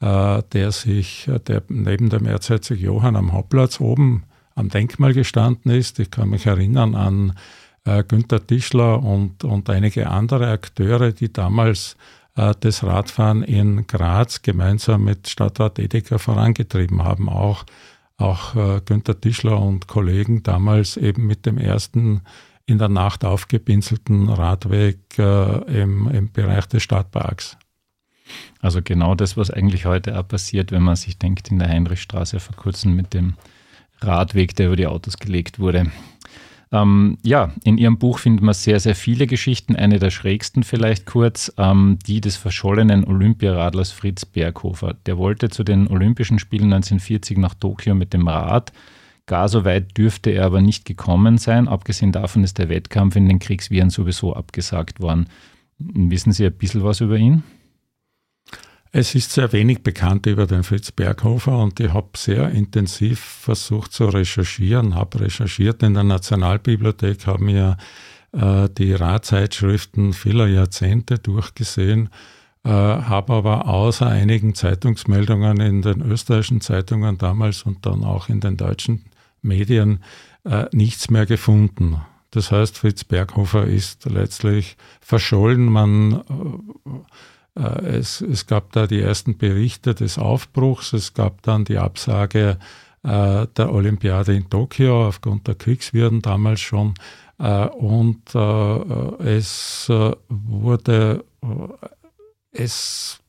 äh, 0.00 0.42
der 0.52 0.72
sich, 0.72 1.30
der 1.46 1.62
neben 1.68 2.10
dem 2.10 2.26
Erzherzog 2.26 2.78
Johann 2.78 3.16
am 3.16 3.32
Hauptplatz 3.32 3.80
oben 3.80 4.24
am 4.54 4.68
Denkmal 4.68 5.14
gestanden 5.14 5.70
ist. 5.72 5.98
Ich 5.98 6.10
kann 6.10 6.30
mich 6.30 6.46
erinnern 6.46 6.94
an 6.94 7.32
äh, 7.84 8.04
Günther 8.04 8.46
Tischler 8.46 9.02
und, 9.02 9.44
und 9.44 9.70
einige 9.70 10.10
andere 10.10 10.50
Akteure, 10.50 11.12
die 11.12 11.32
damals 11.32 11.96
äh, 12.36 12.54
das 12.60 12.84
Radfahren 12.84 13.42
in 13.42 13.86
Graz 13.86 14.42
gemeinsam 14.42 15.04
mit 15.04 15.28
Stadtrat 15.28 15.78
Edeka 15.78 16.18
vorangetrieben 16.18 17.02
haben. 17.02 17.28
Auch, 17.28 17.64
auch 18.16 18.54
äh, 18.54 18.80
Günther 18.84 19.20
Tischler 19.20 19.60
und 19.60 19.86
Kollegen 19.86 20.42
damals 20.42 20.96
eben 20.96 21.26
mit 21.26 21.46
dem 21.46 21.58
ersten 21.58 22.22
in 22.66 22.78
der 22.78 22.88
Nacht 22.88 23.24
aufgepinselten 23.24 24.28
Radweg 24.28 24.98
äh, 25.18 25.80
im, 25.82 26.08
im 26.08 26.32
Bereich 26.32 26.66
des 26.66 26.82
Stadtparks. 26.82 27.56
Also 28.60 28.80
genau 28.82 29.14
das, 29.14 29.36
was 29.36 29.50
eigentlich 29.50 29.86
heute 29.86 30.18
auch 30.18 30.26
passiert, 30.26 30.70
wenn 30.70 30.82
man 30.82 30.96
sich 30.96 31.18
denkt, 31.18 31.50
in 31.50 31.58
der 31.58 31.68
Heinrichstraße 31.68 32.38
vor 32.40 32.56
kurzem 32.56 32.94
mit 32.94 33.14
dem 33.14 33.34
Radweg, 34.00 34.54
der 34.54 34.68
über 34.68 34.76
die 34.76 34.86
Autos 34.86 35.18
gelegt 35.18 35.58
wurde. 35.58 35.90
Ähm, 36.72 37.18
ja, 37.22 37.52
in 37.64 37.78
Ihrem 37.78 37.98
Buch 37.98 38.20
findet 38.20 38.44
man 38.44 38.54
sehr, 38.54 38.78
sehr 38.78 38.94
viele 38.94 39.26
Geschichten. 39.26 39.74
Eine 39.74 39.98
der 39.98 40.10
schrägsten 40.10 40.62
vielleicht 40.62 41.04
kurz, 41.04 41.52
ähm, 41.58 41.98
die 42.06 42.20
des 42.20 42.36
verschollenen 42.36 43.04
Olympiaradlers 43.04 43.90
Fritz 43.90 44.24
Berghofer. 44.24 44.94
Der 45.06 45.18
wollte 45.18 45.48
zu 45.48 45.64
den 45.64 45.88
Olympischen 45.88 46.38
Spielen 46.38 46.72
1940 46.72 47.38
nach 47.38 47.54
Tokio 47.54 47.94
mit 47.94 48.12
dem 48.12 48.28
Rad. 48.28 48.72
Gar 49.30 49.48
so 49.48 49.64
weit 49.64 49.96
dürfte 49.96 50.30
er 50.30 50.46
aber 50.46 50.60
nicht 50.60 50.84
gekommen 50.84 51.38
sein. 51.38 51.68
Abgesehen 51.68 52.10
davon 52.10 52.42
ist 52.42 52.58
der 52.58 52.68
Wettkampf 52.68 53.14
in 53.14 53.28
den 53.28 53.38
Kriegsviren 53.38 53.88
sowieso 53.88 54.34
abgesagt 54.34 54.98
worden. 54.98 55.28
Wissen 55.78 56.32
Sie 56.32 56.44
ein 56.44 56.52
bisschen 56.52 56.82
was 56.82 57.00
über 57.00 57.16
ihn? 57.16 57.44
Es 58.90 59.14
ist 59.14 59.30
sehr 59.30 59.52
wenig 59.52 59.84
bekannt 59.84 60.26
über 60.26 60.48
den 60.48 60.64
Fritz 60.64 60.90
Berghofer 60.90 61.56
und 61.62 61.78
ich 61.78 61.92
habe 61.92 62.08
sehr 62.16 62.50
intensiv 62.50 63.20
versucht 63.20 63.92
zu 63.92 64.06
recherchieren, 64.06 64.96
habe 64.96 65.20
recherchiert 65.20 65.84
in 65.84 65.94
der 65.94 66.02
Nationalbibliothek, 66.02 67.28
habe 67.28 67.44
mir 67.44 67.76
äh, 68.32 68.68
die 68.68 68.94
Radzeitschriften 68.94 70.12
vieler 70.12 70.48
Jahrzehnte 70.48 71.20
durchgesehen, 71.20 72.08
äh, 72.64 72.68
habe 72.68 73.34
aber 73.34 73.68
außer 73.68 74.08
einigen 74.08 74.56
Zeitungsmeldungen 74.56 75.60
in 75.60 75.82
den 75.82 76.00
österreichischen 76.00 76.60
Zeitungen 76.60 77.16
damals 77.16 77.62
und 77.62 77.86
dann 77.86 78.02
auch 78.02 78.28
in 78.28 78.40
den 78.40 78.56
deutschen 78.56 79.04
Medien 79.42 80.02
äh, 80.44 80.66
nichts 80.72 81.10
mehr 81.10 81.26
gefunden. 81.26 82.00
Das 82.30 82.52
heißt, 82.52 82.78
Fritz 82.78 83.04
Berghofer 83.04 83.64
ist 83.64 84.04
letztlich 84.04 84.76
verschollen. 85.00 85.64
Man, 85.66 86.22
äh, 87.56 87.60
äh, 87.60 87.86
es, 87.98 88.20
es 88.20 88.46
gab 88.46 88.72
da 88.72 88.86
die 88.86 89.00
ersten 89.00 89.36
Berichte 89.36 89.94
des 89.94 90.18
Aufbruchs, 90.18 90.92
es 90.92 91.14
gab 91.14 91.42
dann 91.42 91.64
die 91.64 91.78
Absage 91.78 92.58
äh, 93.02 93.46
der 93.56 93.72
Olympiade 93.72 94.34
in 94.34 94.48
Tokio 94.48 95.08
aufgrund 95.08 95.48
der 95.48 95.56
Kriegswirren 95.56 96.22
damals 96.22 96.60
schon. 96.60 96.94
Äh, 97.38 97.66
und 97.66 98.34
äh, 98.34 99.24
es 99.36 99.90
wurde, 100.28 101.24
es 102.52 103.19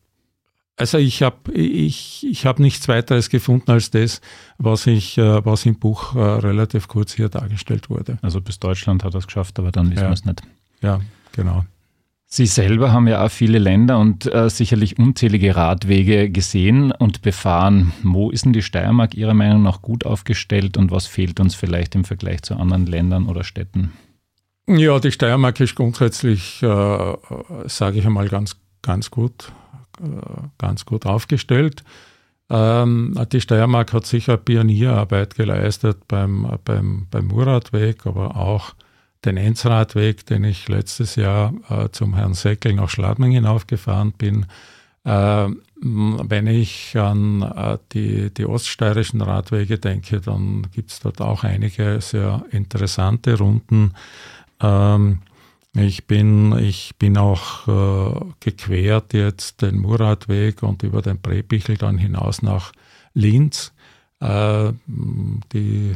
also 0.81 0.97
ich 0.97 1.21
habe 1.21 1.51
ich, 1.53 2.25
ich 2.27 2.45
hab 2.45 2.59
nichts 2.59 2.87
weiteres 2.87 3.29
gefunden 3.29 3.69
als 3.69 3.91
das, 3.91 4.19
was, 4.57 4.87
ich, 4.87 5.17
äh, 5.17 5.45
was 5.45 5.65
im 5.65 5.77
Buch 5.77 6.15
äh, 6.15 6.19
relativ 6.19 6.87
kurz 6.87 7.13
hier 7.13 7.29
dargestellt 7.29 7.89
wurde. 7.89 8.17
Also 8.23 8.41
bis 8.41 8.59
Deutschland 8.59 9.03
hat 9.03 9.13
er 9.13 9.19
es 9.19 9.27
geschafft, 9.27 9.59
aber 9.59 9.71
dann 9.71 9.91
wissen 9.91 10.03
ja. 10.03 10.09
wir 10.09 10.13
es 10.13 10.25
nicht. 10.25 10.41
Ja, 10.81 10.99
genau. 11.33 11.65
Sie 12.25 12.47
selber 12.47 12.91
haben 12.91 13.07
ja 13.07 13.23
auch 13.23 13.29
viele 13.29 13.59
Länder 13.59 13.99
und 13.99 14.25
äh, 14.33 14.49
sicherlich 14.49 14.97
unzählige 14.97 15.55
Radwege 15.55 16.29
gesehen 16.31 16.91
und 16.91 17.21
befahren. 17.21 17.93
Wo 18.01 18.31
ist 18.31 18.45
denn 18.45 18.53
die 18.53 18.63
Steiermark 18.63 19.13
Ihrer 19.13 19.33
Meinung 19.33 19.61
nach 19.61 19.81
gut 19.81 20.05
aufgestellt 20.05 20.77
und 20.77 20.89
was 20.89 21.05
fehlt 21.05 21.39
uns 21.39 21.53
vielleicht 21.53 21.93
im 21.93 22.05
Vergleich 22.05 22.41
zu 22.41 22.55
anderen 22.55 22.87
Ländern 22.87 23.27
oder 23.27 23.43
Städten? 23.43 23.91
Ja, 24.65 24.97
die 24.99 25.11
Steiermark 25.11 25.59
ist 25.59 25.75
grundsätzlich, 25.75 26.63
äh, 26.63 27.15
sage 27.65 27.99
ich 27.99 28.05
einmal, 28.05 28.29
ganz, 28.29 28.55
ganz 28.81 29.11
gut 29.11 29.51
ganz 30.57 30.85
gut 30.85 31.05
aufgestellt. 31.05 31.83
Ähm, 32.49 33.15
die 33.31 33.39
Steiermark 33.39 33.93
hat 33.93 34.05
sicher 34.05 34.35
Pionierarbeit 34.37 35.35
geleistet 35.35 36.07
beim, 36.07 36.59
beim, 36.65 37.07
beim 37.09 37.27
Murradweg, 37.27 38.05
aber 38.05 38.35
auch 38.35 38.73
den 39.23 39.37
Enzradweg, 39.37 40.25
den 40.25 40.43
ich 40.43 40.67
letztes 40.67 41.15
Jahr 41.15 41.53
äh, 41.69 41.89
zum 41.91 42.15
Herrn 42.15 42.33
Säckel 42.33 42.73
nach 42.73 42.89
Schladming 42.89 43.31
hinaufgefahren 43.31 44.11
bin. 44.13 44.47
Äh, 45.03 45.47
wenn 45.83 46.47
ich 46.47 46.97
an 46.97 47.41
äh, 47.41 47.77
die, 47.93 48.33
die 48.33 48.45
oststeirischen 48.45 49.21
Radwege 49.21 49.79
denke, 49.79 50.19
dann 50.19 50.67
gibt 50.73 50.91
es 50.91 50.99
dort 50.99 51.21
auch 51.21 51.43
einige 51.43 52.01
sehr 52.01 52.43
interessante 52.51 53.37
Runden. 53.37 53.93
Ähm, 54.59 55.21
ich 55.73 56.05
bin, 56.05 56.57
ich 56.57 56.95
bin 56.97 57.17
auch 57.17 57.67
äh, 57.67 58.19
gequert 58.39 59.13
jetzt 59.13 59.61
den 59.61 59.79
Muradweg 59.79 60.63
und 60.63 60.83
über 60.83 61.01
den 61.01 61.21
Prebichel 61.21 61.77
dann 61.77 61.97
hinaus 61.97 62.41
nach 62.41 62.73
Linz. 63.13 63.73
Äh, 64.19 64.73
die 64.87 65.95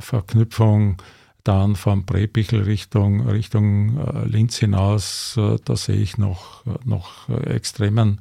Verknüpfung 0.00 1.00
dann 1.46 1.76
vom 1.76 2.04
Prebichel 2.04 2.62
Richtung, 2.62 3.28
Richtung 3.28 3.98
äh, 3.98 4.24
Linz 4.26 4.58
hinaus, 4.58 5.36
äh, 5.36 5.58
da 5.64 5.76
sehe 5.76 5.96
ich 5.96 6.18
noch, 6.18 6.64
noch 6.84 7.28
extremen 7.28 8.20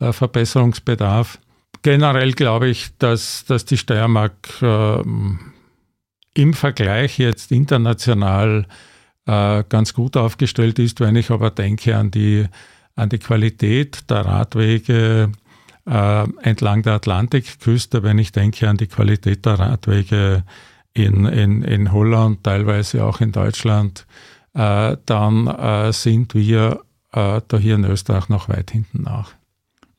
äh, 0.00 0.12
Verbesserungsbedarf. 0.12 1.38
Generell 1.82 2.32
glaube 2.32 2.68
ich, 2.68 2.96
dass, 2.98 3.44
dass 3.44 3.64
die 3.64 3.76
Steiermark 3.76 4.34
ähm, 4.62 5.52
im 6.34 6.54
Vergleich 6.54 7.18
jetzt 7.18 7.52
international 7.52 8.66
äh, 9.26 9.64
ganz 9.68 9.94
gut 9.94 10.16
aufgestellt 10.16 10.78
ist. 10.78 11.00
Wenn 11.00 11.16
ich 11.16 11.30
aber 11.30 11.50
denke 11.50 11.96
an 11.96 12.10
die, 12.10 12.46
an 12.96 13.08
die 13.08 13.18
Qualität 13.18 14.10
der 14.10 14.24
Radwege 14.24 15.32
äh, 15.86 16.28
entlang 16.42 16.82
der 16.82 16.94
Atlantikküste, 16.94 18.02
wenn 18.02 18.18
ich 18.18 18.32
denke 18.32 18.68
an 18.68 18.76
die 18.76 18.86
Qualität 18.86 19.44
der 19.46 19.58
Radwege 19.58 20.44
in, 20.92 21.26
in, 21.26 21.62
in 21.62 21.92
Holland, 21.92 22.44
teilweise 22.44 23.04
auch 23.04 23.20
in 23.20 23.32
Deutschland, 23.32 24.06
äh, 24.54 24.96
dann 25.06 25.46
äh, 25.48 25.92
sind 25.92 26.34
wir 26.34 26.80
äh, 27.12 27.40
da 27.46 27.58
hier 27.58 27.74
in 27.74 27.84
Österreich 27.84 28.28
noch 28.28 28.48
weit 28.48 28.70
hinten 28.70 29.02
nach. 29.02 29.32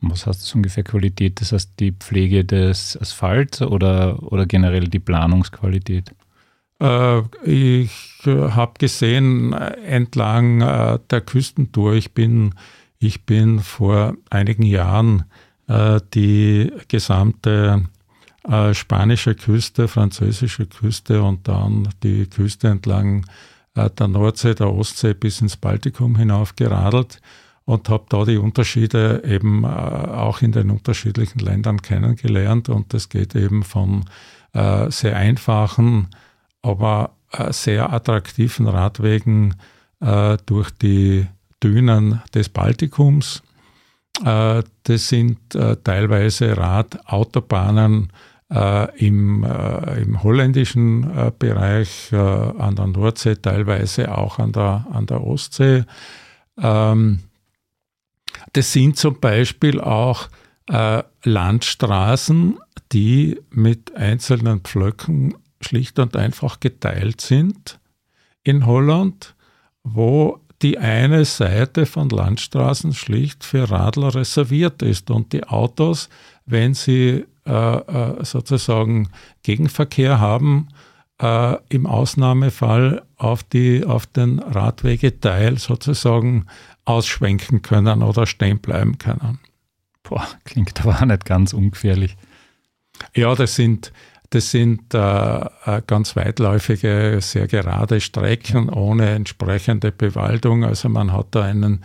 Was 0.02 0.28
heißt 0.28 0.42
das 0.42 0.56
ungefähr 0.56 0.84
Qualität? 0.84 1.42
Das 1.42 1.52
heißt 1.52 1.80
die 1.80 1.92
Pflege 1.92 2.46
des 2.46 2.98
Asphalts 2.98 3.62
oder, 3.62 4.22
oder 4.32 4.46
generell 4.46 4.88
die 4.88 5.00
Planungsqualität? 5.00 6.12
Äh, 6.80 7.22
ich 7.44 8.22
äh, 8.26 8.52
habe 8.52 8.74
gesehen, 8.78 9.54
äh, 9.54 9.76
entlang 9.82 10.60
der 10.60 11.22
Küstentour, 11.22 11.94
ich 11.94 12.14
bin, 12.14 12.54
ich 13.00 13.26
bin 13.26 13.60
vor 13.60 14.16
einigen 14.30 14.64
Jahren 14.64 15.26
die 16.14 16.72
gesamte 16.90 17.86
spanische 18.74 19.34
Küste, 19.34 19.88
französische 19.88 20.68
Küste 20.68 21.24
und 21.24 21.48
dann 21.48 21.90
die 22.04 22.28
Küste 22.28 22.68
entlang 22.68 23.26
der 23.76 24.08
Nordsee, 24.08 24.54
der 24.54 24.72
Ostsee 24.72 25.16
bis 25.16 25.42
ins 25.42 25.58
Baltikum 25.58 26.16
hinauf 26.18 26.56
geradelt 26.56 27.20
und 27.66 27.90
habe 27.90 28.06
da 28.10 28.26
die 28.26 28.38
Unterschiede 28.38 29.24
eben 29.26 29.66
auch 29.66 30.44
in 30.44 30.52
den 30.52 30.70
unterschiedlichen 30.70 31.40
Ländern 31.40 31.82
kennengelernt. 31.82 32.70
Und 32.70 32.94
das 32.94 33.10
geht 33.10 33.34
eben 33.34 33.64
von 33.64 34.06
sehr 34.54 35.16
einfachen 35.18 36.10
aber 36.66 37.12
äh, 37.32 37.54
sehr 37.54 37.92
attraktiven 37.94 38.68
Radwegen 38.68 39.56
äh, 40.00 40.38
durch 40.46 40.72
die 40.72 41.28
Dünen 41.64 42.22
des 42.34 42.50
Baltikums. 42.50 43.44
Äh, 44.24 44.64
das 44.84 45.08
sind 45.10 45.40
teilweise 45.84 46.56
Radautobahnen 46.58 48.12
im, 48.98 49.44
im 49.44 50.24
holländischen 50.24 51.34
Bereich 51.40 52.14
an 52.14 52.76
der 52.76 52.86
Nordsee, 52.86 53.36
teilweise 53.38 54.16
auch 54.16 54.38
an 54.38 54.52
der, 54.52 54.86
an 54.92 55.08
der 55.08 55.24
Ostsee. 55.24 55.86
Ähm, 56.62 57.22
das 58.54 58.72
sind 58.72 58.98
zum 58.98 59.20
Beispiel 59.20 59.82
auch 59.82 60.28
Landstraßen, 61.24 62.60
die 62.92 63.42
mit 63.50 63.96
einzelnen 63.96 64.60
Pflöcken 64.60 65.34
schlicht 65.66 66.00
und 66.00 66.16
einfach 66.16 66.60
geteilt 66.60 67.22
sind 67.22 67.80
in 68.44 68.66
Holland, 68.66 69.36
wo 69.84 70.40
die 70.62 70.78
eine 70.78 71.26
Seite 71.26 71.86
von 71.86 72.10
Landstraßen 72.10 72.94
schlicht 72.94 73.44
für 73.44 73.70
Radler 73.70 74.16
reserviert 74.16 74.82
ist 74.82 75.12
und 75.12 75.34
die 75.34 75.44
Autos, 75.44 76.10
wenn 76.46 76.74
sie 76.74 77.26
äh, 77.46 77.52
äh, 77.52 78.24
sozusagen 78.24 79.10
Gegenverkehr 79.44 80.20
haben, 80.20 80.70
äh, 81.22 81.58
im 81.70 81.86
Ausnahmefall 81.86 83.04
auf, 83.18 83.44
die, 83.44 83.84
auf 83.86 84.06
den 84.06 84.40
Radwegeteil 84.40 85.58
sozusagen 85.58 86.48
ausschwenken 86.86 87.62
können 87.62 88.02
oder 88.02 88.26
stehen 88.26 88.60
bleiben 88.60 88.98
können. 88.98 89.40
Boah, 90.04 90.28
klingt 90.44 90.82
aber 90.82 90.96
auch 90.96 91.06
nicht 91.06 91.26
ganz 91.26 91.54
ungefährlich. 91.54 92.16
Ja, 93.16 93.36
das 93.36 93.56
sind, 93.56 93.92
das 94.30 94.52
sind 94.52 94.94
äh, 94.94 94.98
äh, 94.98 95.82
ganz 95.86 96.16
weitläufige, 96.16 97.20
sehr 97.22 97.48
gerade 97.48 98.02
Strecken 98.02 98.70
ohne 98.70 99.12
entsprechende 99.12 99.92
Bewaldung. 99.92 100.64
Also 100.64 100.90
man 100.90 101.14
hat 101.14 101.28
da 101.32 101.44
einen, 101.44 101.84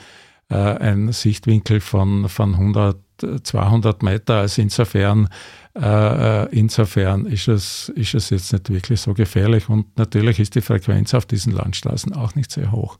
äh, 0.49 0.55
einen 0.55 1.13
Sichtwinkel 1.13 1.81
von, 1.81 2.29
von 2.29 2.55
100, 2.55 2.97
200 3.43 4.03
Meter. 4.03 4.39
Also 4.39 4.63
insofern, 4.63 5.29
äh, 5.75 6.45
äh, 6.45 6.49
insofern 6.51 7.27
ist, 7.27 7.49
es, 7.49 7.91
ist 7.91 8.15
es 8.15 8.31
jetzt 8.31 8.53
nicht 8.53 8.71
wirklich 8.71 9.01
so 9.01 9.15
gefährlich. 9.15 9.69
Und 9.69 9.97
natürlich 9.99 10.41
ist 10.41 10.55
die 10.55 10.63
Frequenz 10.63 11.15
auf 11.15 11.27
diesen 11.27 11.53
Landstraßen 11.53 12.13
auch 12.15 12.35
nicht 12.35 12.51
sehr 12.51 12.73
hoch. 12.73 12.99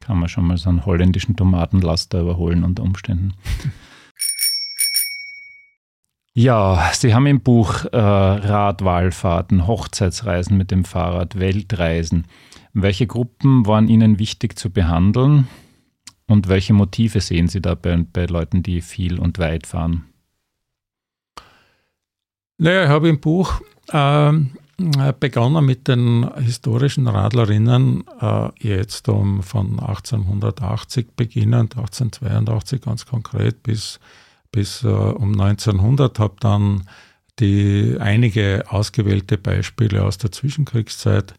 Kann 0.00 0.18
man 0.18 0.28
schon 0.28 0.46
mal 0.46 0.56
so 0.56 0.68
einen 0.68 0.84
holländischen 0.84 1.36
Tomatenlaster 1.36 2.20
überholen 2.20 2.64
unter 2.64 2.82
Umständen. 2.82 3.34
Ja, 6.34 6.90
Sie 6.94 7.14
haben 7.14 7.26
im 7.26 7.42
Buch 7.42 7.84
äh, 7.84 7.98
Radwahlfahrten, 7.98 9.66
Hochzeitsreisen 9.66 10.56
mit 10.56 10.70
dem 10.70 10.86
Fahrrad, 10.86 11.38
Weltreisen. 11.38 12.26
Welche 12.72 13.06
Gruppen 13.06 13.66
waren 13.66 13.88
Ihnen 13.88 14.18
wichtig 14.18 14.58
zu 14.58 14.70
behandeln 14.70 15.46
und 16.26 16.48
welche 16.48 16.72
Motive 16.72 17.20
sehen 17.20 17.48
Sie 17.48 17.60
da 17.60 17.74
bei, 17.74 18.02
bei 18.10 18.24
Leuten, 18.24 18.62
die 18.62 18.80
viel 18.80 19.18
und 19.18 19.38
weit 19.38 19.66
fahren? 19.66 20.06
Naja, 22.56 22.84
ich 22.84 22.88
habe 22.88 23.10
im 23.10 23.20
Buch 23.20 23.60
äh, 23.88 24.32
begonnen 25.20 25.66
mit 25.66 25.86
den 25.86 26.30
historischen 26.38 27.08
Radlerinnen, 27.08 28.04
äh, 28.20 28.48
jetzt 28.58 29.06
um 29.10 29.42
von 29.42 29.78
1880 29.80 31.08
beginnend, 31.14 31.76
1882 31.76 32.80
ganz 32.80 33.04
konkret 33.04 33.62
bis 33.62 34.00
bis 34.52 34.84
äh, 34.84 34.88
um 34.88 35.32
1900, 35.40 36.18
habe 36.18 36.36
dann 36.40 36.88
die 37.40 37.96
einige 37.98 38.64
ausgewählte 38.68 39.38
Beispiele 39.38 40.04
aus 40.04 40.18
der 40.18 40.30
Zwischenkriegszeit 40.30 41.34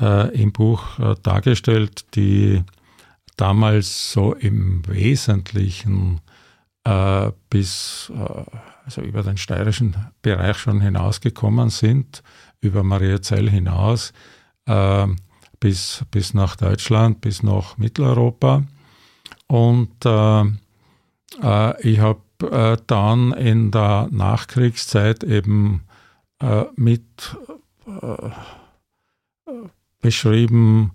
äh, 0.00 0.34
im 0.40 0.52
Buch 0.52 0.98
äh, 0.98 1.14
dargestellt, 1.22 2.14
die 2.14 2.62
damals 3.36 4.12
so 4.12 4.34
im 4.34 4.86
Wesentlichen 4.86 6.20
äh, 6.84 7.30
bis 7.50 8.12
äh, 8.14 8.44
also 8.84 9.02
über 9.02 9.22
den 9.22 9.36
steirischen 9.36 9.94
Bereich 10.22 10.58
schon 10.58 10.80
hinausgekommen 10.80 11.70
sind, 11.70 12.22
über 12.60 12.82
Mariazell 12.82 13.48
hinaus 13.48 14.12
äh, 14.66 15.06
bis, 15.60 16.04
bis 16.10 16.34
nach 16.34 16.56
Deutschland, 16.56 17.20
bis 17.20 17.42
nach 17.44 17.78
Mitteleuropa. 17.78 18.64
Und 19.46 19.92
ich 20.00 21.98
habe 21.98 22.20
äh, 22.50 22.76
dann 22.86 23.32
in 23.32 23.70
der 23.70 24.08
Nachkriegszeit 24.10 25.24
eben 25.24 25.82
äh, 26.40 26.64
mit 26.76 27.36
äh, 27.86 28.30
beschrieben 30.00 30.92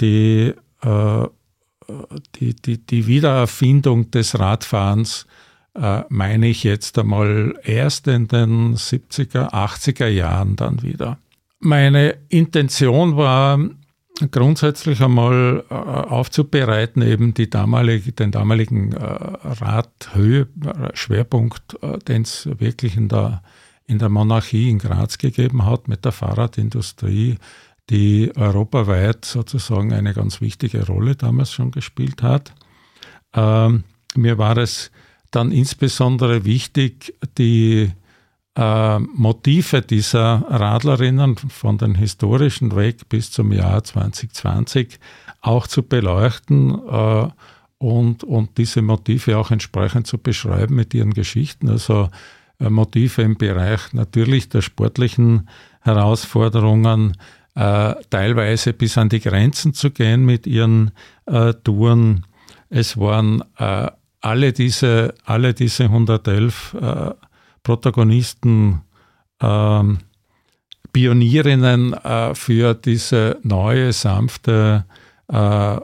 die, 0.00 0.54
äh, 0.82 1.26
die, 2.34 2.54
die, 2.54 2.78
die 2.78 3.06
Wiedererfindung 3.06 4.10
des 4.10 4.38
Radfahrens 4.38 5.26
äh, 5.74 6.02
meine 6.08 6.48
ich 6.48 6.64
jetzt 6.64 6.98
einmal 6.98 7.54
erst 7.62 8.08
in 8.08 8.28
den 8.28 8.76
70er, 8.76 9.52
80er 9.52 10.08
Jahren 10.08 10.56
dann 10.56 10.82
wieder. 10.82 11.18
Meine 11.58 12.16
Intention 12.28 13.16
war, 13.16 13.58
grundsätzlich 14.30 15.02
einmal 15.02 15.64
äh, 15.68 15.74
aufzubereiten, 15.74 17.02
eben 17.02 17.34
damalige, 17.34 18.12
den 18.12 18.30
damaligen 18.30 18.92
äh, 18.92 18.98
Radhöhe, 19.02 20.48
Schwerpunkt, 20.94 21.76
äh, 21.82 21.98
den 21.98 22.22
es 22.22 22.48
wirklich 22.58 22.96
in 22.96 23.08
der, 23.08 23.42
in 23.86 23.98
der 23.98 24.08
Monarchie 24.08 24.70
in 24.70 24.78
Graz 24.78 25.18
gegeben 25.18 25.64
hat, 25.64 25.88
mit 25.88 26.04
der 26.04 26.12
Fahrradindustrie, 26.12 27.36
die 27.90 28.32
europaweit 28.34 29.24
sozusagen 29.24 29.92
eine 29.92 30.14
ganz 30.14 30.40
wichtige 30.40 30.86
Rolle 30.86 31.14
damals 31.14 31.52
schon 31.52 31.70
gespielt 31.70 32.22
hat. 32.22 32.52
Ähm, 33.34 33.84
mir 34.14 34.38
war 34.38 34.56
es 34.56 34.90
dann 35.30 35.52
insbesondere 35.52 36.44
wichtig, 36.44 37.14
die 37.38 37.90
äh, 38.56 38.98
Motive 38.98 39.82
dieser 39.82 40.44
Radlerinnen 40.48 41.36
von 41.36 41.78
den 41.78 41.94
historischen 41.94 42.74
Weg 42.74 43.08
bis 43.08 43.30
zum 43.30 43.52
Jahr 43.52 43.84
2020 43.84 44.98
auch 45.42 45.66
zu 45.66 45.82
beleuchten 45.82 46.74
äh, 46.88 47.28
und, 47.78 48.24
und 48.24 48.56
diese 48.56 48.80
Motive 48.82 49.36
auch 49.36 49.50
entsprechend 49.50 50.06
zu 50.06 50.18
beschreiben 50.18 50.74
mit 50.74 50.94
ihren 50.94 51.12
Geschichten. 51.12 51.68
Also 51.68 52.08
äh, 52.58 52.70
Motive 52.70 53.22
im 53.22 53.36
Bereich 53.36 53.92
natürlich 53.92 54.48
der 54.48 54.62
sportlichen 54.62 55.48
Herausforderungen, 55.82 57.16
äh, 57.54 57.94
teilweise 58.10 58.72
bis 58.72 58.96
an 58.98 59.10
die 59.10 59.20
Grenzen 59.20 59.74
zu 59.74 59.90
gehen 59.90 60.24
mit 60.24 60.46
ihren 60.46 60.92
äh, 61.26 61.52
Touren. 61.62 62.24
Es 62.70 62.96
waren 62.96 63.44
äh, 63.58 63.90
alle, 64.20 64.52
diese, 64.52 65.14
alle 65.24 65.54
diese 65.54 65.84
111 65.84 66.74
äh, 66.80 67.10
Protagonisten, 67.66 68.82
ähm, 69.42 69.98
Pionierinnen 70.92 71.94
äh, 71.94 72.32
für 72.36 72.74
diese 72.74 73.40
neue, 73.42 73.92
sanfte, 73.92 74.84
äh, 75.26 75.80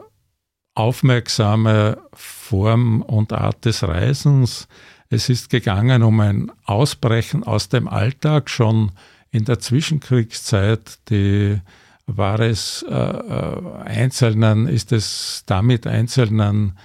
aufmerksame 0.75 1.97
Form 2.13 3.01
und 3.01 3.33
Art 3.33 3.65
des 3.65 3.83
Reisens. 3.83 4.69
Es 5.09 5.27
ist 5.27 5.49
gegangen 5.49 6.03
um 6.03 6.21
ein 6.21 6.53
Ausbrechen 6.63 7.43
aus 7.43 7.67
dem 7.67 7.89
Alltag. 7.89 8.49
Schon 8.49 8.93
in 9.31 9.43
der 9.43 9.59
Zwischenkriegszeit 9.59 11.09
die, 11.09 11.59
war 12.05 12.39
es 12.39 12.85
äh, 12.87 12.93
äh 12.93 13.75
einzelnen, 13.83 14.67
ist 14.67 14.93
es 14.93 15.43
damit 15.47 15.85
einzelnen 15.85 16.77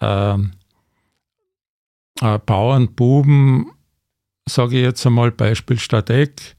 ähm, 0.00 0.52
äh, 2.22 2.38
Bauernbuben 2.38 3.70
sage 4.48 4.76
ich 4.76 4.82
jetzt 4.82 5.06
einmal 5.06 5.30
Beispiel 5.30 5.78
Stadeck, 5.78 6.56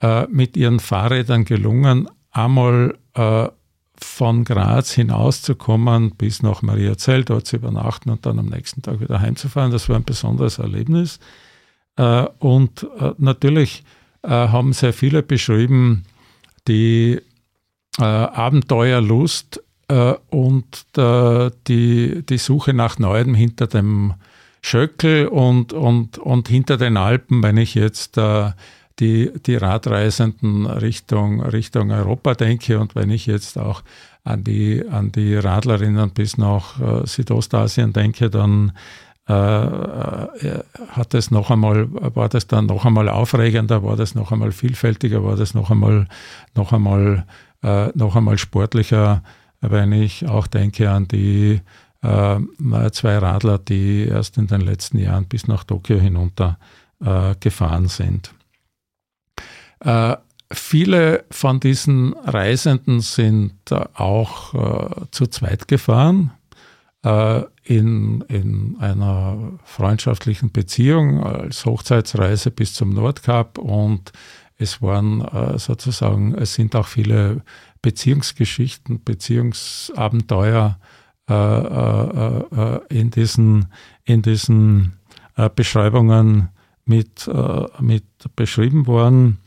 äh, 0.00 0.26
mit 0.28 0.56
ihren 0.56 0.80
Fahrrädern 0.80 1.44
gelungen, 1.44 2.08
einmal 2.30 2.96
äh, 3.14 3.48
von 3.96 4.44
Graz 4.44 4.92
hinauszukommen 4.92 6.12
bis 6.16 6.42
nach 6.42 6.62
Mariazell, 6.62 7.24
dort 7.24 7.46
zu 7.46 7.56
übernachten 7.56 8.10
und 8.10 8.26
dann 8.26 8.38
am 8.38 8.46
nächsten 8.46 8.82
Tag 8.82 9.00
wieder 9.00 9.20
heimzufahren. 9.20 9.70
Das 9.70 9.88
war 9.88 9.96
ein 9.96 10.04
besonderes 10.04 10.58
Erlebnis. 10.58 11.20
Äh, 11.96 12.26
und 12.38 12.86
äh, 12.98 13.12
natürlich 13.18 13.84
äh, 14.22 14.28
haben 14.28 14.72
sehr 14.72 14.92
viele 14.92 15.22
beschrieben, 15.22 16.04
die 16.66 17.20
äh, 17.98 18.04
Abenteuerlust 18.04 19.60
und 20.30 20.86
die, 20.96 22.22
die 22.26 22.38
Suche 22.38 22.72
nach 22.72 22.98
Neuem 22.98 23.34
hinter 23.34 23.66
dem 23.66 24.14
Schöckel 24.64 25.28
und, 25.28 25.74
und, 25.74 26.16
und 26.16 26.48
hinter 26.48 26.78
den 26.78 26.96
Alpen, 26.96 27.42
wenn 27.42 27.58
ich 27.58 27.74
jetzt 27.74 28.16
äh, 28.16 28.52
die, 28.98 29.30
die 29.44 29.56
Radreisenden 29.56 30.64
Richtung, 30.64 31.42
Richtung 31.42 31.90
Europa 31.90 32.32
denke 32.32 32.78
und 32.78 32.94
wenn 32.94 33.10
ich 33.10 33.26
jetzt 33.26 33.58
auch 33.58 33.82
an 34.24 34.42
die, 34.42 34.82
an 34.88 35.12
die 35.12 35.36
Radlerinnen 35.36 36.12
bis 36.12 36.38
nach 36.38 36.80
äh, 36.80 37.06
Südostasien 37.06 37.92
denke, 37.92 38.30
dann 38.30 38.72
äh, 39.28 39.32
äh, 39.34 40.64
hat 40.88 41.12
es 41.12 41.30
noch 41.30 41.50
einmal, 41.50 41.86
war 42.14 42.30
das 42.30 42.46
dann 42.46 42.64
noch 42.64 42.86
einmal 42.86 43.10
aufregender, 43.10 43.82
war 43.82 43.96
das 43.96 44.14
noch 44.14 44.32
einmal 44.32 44.52
vielfältiger, 44.52 45.22
war 45.22 45.36
das 45.36 45.52
noch 45.52 45.70
einmal, 45.70 46.08
noch 46.54 46.72
einmal, 46.72 47.26
äh, 47.62 47.88
noch 47.88 48.16
einmal 48.16 48.38
sportlicher, 48.38 49.22
wenn 49.60 49.92
ich 49.92 50.26
auch 50.26 50.46
denke 50.46 50.90
an 50.90 51.06
die 51.06 51.60
zwei 52.92 53.18
Radler, 53.18 53.58
die 53.58 54.06
erst 54.06 54.36
in 54.36 54.46
den 54.46 54.60
letzten 54.60 54.98
Jahren 54.98 55.26
bis 55.26 55.48
nach 55.48 55.64
Tokio 55.64 55.98
hinunter 55.98 56.58
äh, 57.04 57.34
gefahren 57.40 57.88
sind. 57.88 58.34
Äh, 59.80 60.16
viele 60.52 61.24
von 61.30 61.60
diesen 61.60 62.12
Reisenden 62.14 63.00
sind 63.00 63.72
auch 63.94 64.54
äh, 64.54 65.06
zu 65.10 65.26
zweit 65.26 65.68
gefahren 65.68 66.32
äh, 67.04 67.42
in, 67.62 68.22
in 68.28 68.76
einer 68.80 69.58
freundschaftlichen 69.64 70.52
Beziehung 70.52 71.22
als 71.22 71.64
Hochzeitsreise 71.64 72.50
bis 72.50 72.74
zum 72.74 72.90
Nordkap 72.90 73.58
und 73.58 74.12
es 74.56 74.80
waren 74.80 75.20
äh, 75.22 75.58
sozusagen, 75.58 76.34
es 76.34 76.54
sind 76.54 76.76
auch 76.76 76.86
viele 76.86 77.42
Beziehungsgeschichten, 77.82 79.02
Beziehungsabenteuer 79.02 80.78
äh, 80.78 80.84
äh, 80.84 80.88
äh, 80.88 80.93
in 81.26 83.10
diesen, 83.10 83.66
in 84.04 84.20
diesen 84.20 84.92
Beschreibungen 85.54 86.50
mit, 86.84 87.30
mit 87.80 88.04
beschrieben 88.36 88.86
worden. 88.86 89.38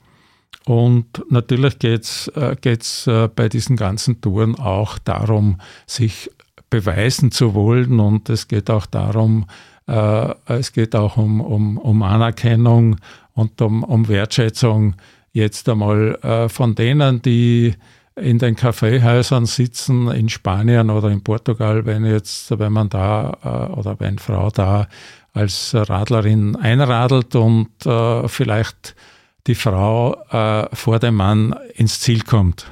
Und 0.66 1.24
natürlich 1.30 1.78
geht 1.78 2.04
es 2.04 2.32
bei 3.36 3.50
diesen 3.50 3.76
ganzen 3.76 4.22
Touren 4.22 4.56
auch 4.56 4.98
darum, 4.98 5.62
sich 5.86 6.32
beweisen 6.70 7.32
zu 7.32 7.54
wollen 7.54 8.00
und 8.00 8.30
es 8.30 8.48
geht 8.48 8.70
auch 8.70 8.86
darum, 8.86 9.46
äh, 9.88 10.34
es 10.46 10.74
geht 10.74 10.96
auch 10.96 11.18
um, 11.18 11.42
um, 11.42 11.78
um 11.78 12.04
Anerkennung 12.04 12.98
und 13.34 13.62
um, 13.62 13.84
um 13.84 14.08
Wertschätzung 14.08 14.96
jetzt 15.32 15.70
einmal 15.70 16.16
äh, 16.22 16.50
von 16.50 16.76
denen, 16.76 17.22
die 17.22 17.76
in 18.18 18.40
den 18.40 18.56
Kaffeehäusern 18.56 19.46
sitzen 19.46 20.10
in 20.12 20.30
Spanien 20.30 20.90
oder 20.90 21.10
in 21.10 21.24
Portugal, 21.24 21.86
wenn 21.86 22.06
jetzt, 22.06 22.58
wenn 22.58 22.74
man 22.74 22.90
da 22.90 23.38
äh, 23.44 23.74
oder 23.74 24.00
wenn 24.00 24.20
Frau 24.20 24.50
da 24.50 24.88
als 25.34 25.74
Radlerin 25.74 26.56
einradelt 26.56 27.36
und 27.36 27.86
äh, 27.86 28.28
vielleicht 28.28 28.96
die 29.46 29.56
Frau 29.56 30.16
äh, 30.30 30.76
vor 30.76 31.00
dem 31.00 31.16
Mann 31.16 31.56
ins 31.76 32.00
Ziel 32.00 32.22
kommt. 32.22 32.72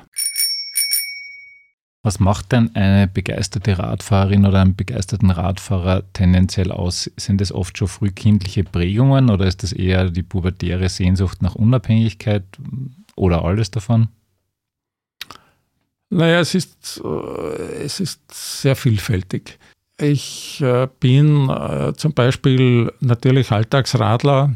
Was 2.02 2.20
macht 2.20 2.52
denn 2.52 2.76
eine 2.76 3.08
begeisterte 3.08 3.80
Radfahrerin 3.80 4.46
oder 4.46 4.62
einen 4.62 4.76
begeisterten 4.76 5.32
Radfahrer 5.32 6.04
tendenziell 6.14 6.72
aus? 6.72 7.10
Sind 7.18 7.42
es 7.42 7.52
oft 7.52 7.78
schon 7.78 7.88
frühkindliche 7.88 8.64
Prägungen 8.64 9.32
oder 9.32 9.48
ist 9.48 9.64
das 9.64 9.74
eher 9.74 10.12
die 10.12 10.22
pubertäre 10.22 10.88
Sehnsucht 10.90 11.42
nach 11.42 11.56
Unabhängigkeit 11.56 12.44
oder 13.16 13.44
alles 13.44 13.72
davon? 13.72 14.10
Naja, 16.16 16.40
es 16.40 16.56
ist, 16.56 17.02
äh, 17.04 17.84
es 17.84 18.00
ist 18.00 18.22
sehr 18.32 18.78
vielfältig. 18.78 19.60
Ich 20.00 20.62
äh, 20.62 20.88
bin 21.02 21.50
äh, 21.50 21.92
zum 21.98 22.14
Beispiel 22.14 22.90
natürlich 23.02 23.52
Alltagsradler, 23.52 24.56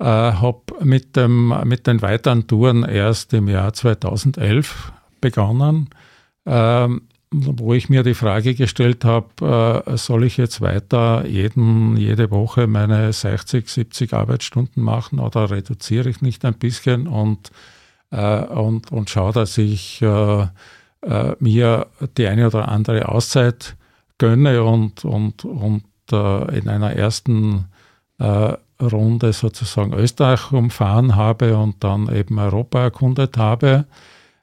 habe 0.00 0.62
mit, 0.80 1.16
mit 1.16 1.88
den 1.88 2.02
weiteren 2.02 2.46
Touren 2.46 2.84
erst 2.84 3.34
im 3.34 3.48
Jahr 3.48 3.72
2011 3.72 4.92
begonnen, 5.20 5.90
ähm, 6.46 7.02
wo 7.32 7.74
ich 7.74 7.88
mir 7.88 8.04
die 8.04 8.14
Frage 8.14 8.54
gestellt 8.54 9.04
habe, 9.04 9.82
soll 9.96 10.22
ich 10.22 10.36
jetzt 10.36 10.60
weiter 10.60 11.26
jeden, 11.26 11.96
jede 11.96 12.30
Woche 12.30 12.68
meine 12.68 13.12
60, 13.12 13.68
70 13.68 14.12
Arbeitsstunden 14.14 14.84
machen 14.84 15.18
oder 15.18 15.50
reduziere 15.50 16.10
ich 16.10 16.22
nicht 16.22 16.44
ein 16.44 16.54
bisschen 16.54 17.08
und, 17.08 17.50
und, 18.10 18.92
und 18.92 19.10
schaue, 19.10 19.32
dass 19.32 19.58
ich 19.58 20.00
äh, 21.02 21.32
mir 21.38 21.86
die 22.16 22.26
eine 22.26 22.46
oder 22.46 22.68
andere 22.68 23.08
Auszeit 23.08 23.76
gönne 24.18 24.64
und, 24.64 25.04
und, 25.04 25.44
und 25.44 25.84
äh, 26.10 26.58
in 26.58 26.68
einer 26.68 26.92
ersten 26.92 27.66
äh, 28.18 28.54
Runde 28.80 29.32
sozusagen 29.32 29.92
Österreich 29.92 30.52
umfahren 30.52 31.16
habe 31.16 31.56
und 31.56 31.82
dann 31.82 32.12
eben 32.14 32.38
Europa 32.38 32.82
erkundet 32.82 33.36
habe. 33.36 33.86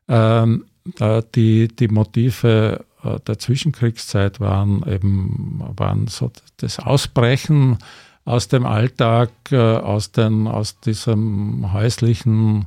Ähm, 0.08 0.65
äh, 1.00 1.22
die, 1.34 1.68
die 1.68 1.88
Motive 1.88 2.86
äh, 3.04 3.20
der 3.22 3.39
Zwischenkriegszeit 3.39 4.39
waren 4.39 4.84
eben 4.88 5.63
waren 5.78 6.08
so 6.08 6.32
das 6.58 6.80
Ausbrechen 6.80 7.78
aus 8.26 8.48
dem 8.48 8.65
Alltag, 8.65 9.30
äh, 9.52 9.58
aus, 9.58 10.12
den, 10.12 10.48
aus 10.48 10.80
diesem 10.80 11.74
häuslichen 11.74 12.65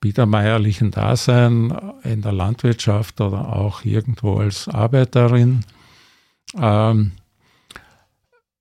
biedermeierlichen 0.00 0.90
Dasein 0.90 1.76
in 2.04 2.22
der 2.22 2.32
Landwirtschaft 2.32 3.20
oder 3.20 3.56
auch 3.56 3.84
irgendwo 3.84 4.36
als 4.36 4.68
Arbeiterin. 4.68 5.64
Ähm, 6.56 7.12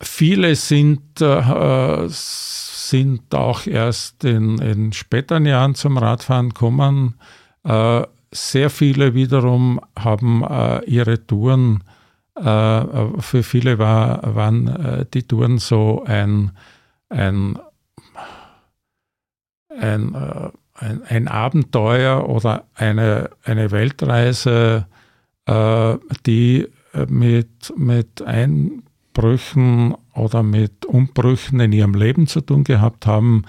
viele 0.01 0.55
sind, 0.55 1.21
äh, 1.21 2.05
sind 2.07 3.35
auch 3.35 3.67
erst 3.67 4.23
in, 4.23 4.57
in 4.59 4.93
späteren 4.93 5.45
Jahren 5.45 5.75
zum 5.75 5.97
Radfahren 5.97 6.49
gekommen. 6.49 7.15
Äh, 7.63 8.03
sehr 8.31 8.69
viele 8.69 9.13
wiederum 9.13 9.79
haben 9.97 10.43
äh, 10.43 10.83
ihre 10.85 11.25
Touren, 11.25 11.83
äh, 12.35 12.81
für 13.19 13.43
viele 13.43 13.79
war, 13.79 14.35
waren 14.35 14.67
äh, 14.67 15.05
die 15.13 15.23
Touren 15.23 15.57
so 15.59 16.03
ein, 16.05 16.51
ein, 17.09 17.57
ein 19.69 20.13
äh, 20.13 20.49
ein, 20.77 21.03
ein 21.03 21.27
Abenteuer 21.27 22.29
oder 22.29 22.65
eine, 22.75 23.29
eine 23.43 23.71
Weltreise, 23.71 24.87
äh, 25.45 25.95
die 26.25 26.67
mit, 27.07 27.73
mit 27.75 28.21
Einbrüchen 28.21 29.95
oder 30.13 30.43
mit 30.43 30.85
Umbrüchen 30.85 31.59
in 31.59 31.71
ihrem 31.71 31.93
Leben 31.93 32.27
zu 32.27 32.41
tun 32.41 32.63
gehabt 32.63 33.05
haben, 33.05 33.43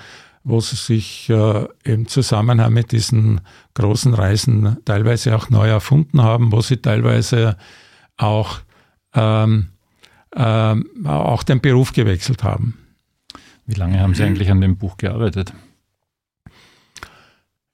wo 0.45 0.61
sie 0.61 0.77
sich 0.77 1.29
äh, 1.31 1.67
im 1.85 2.09
Zusammenhang 2.09 2.73
mit 2.73 2.93
diesen 2.93 3.41
großen 3.75 4.15
Reisen 4.15 4.79
teilweise 4.85 5.37
auch 5.37 5.51
neu 5.51 5.69
erfunden 5.69 6.23
haben, 6.23 6.53
wo 6.53 6.61
sie 6.61 6.79
teilweise 6.79 7.57
auch, 8.17 8.61
ähm, 9.15 9.69
ähm, 10.35 11.07
auch 11.07 11.43
den 11.43 11.61
Beruf 11.61 11.93
gewechselt 11.93 12.45
haben. 12.45 12.79
Wie 13.67 13.75
lange 13.75 14.01
haben 14.01 14.15
Sie 14.15 14.25
eigentlich 14.25 14.51
an 14.51 14.63
dem 14.63 14.79
Buch 14.79 14.97
gearbeitet? 14.97 15.53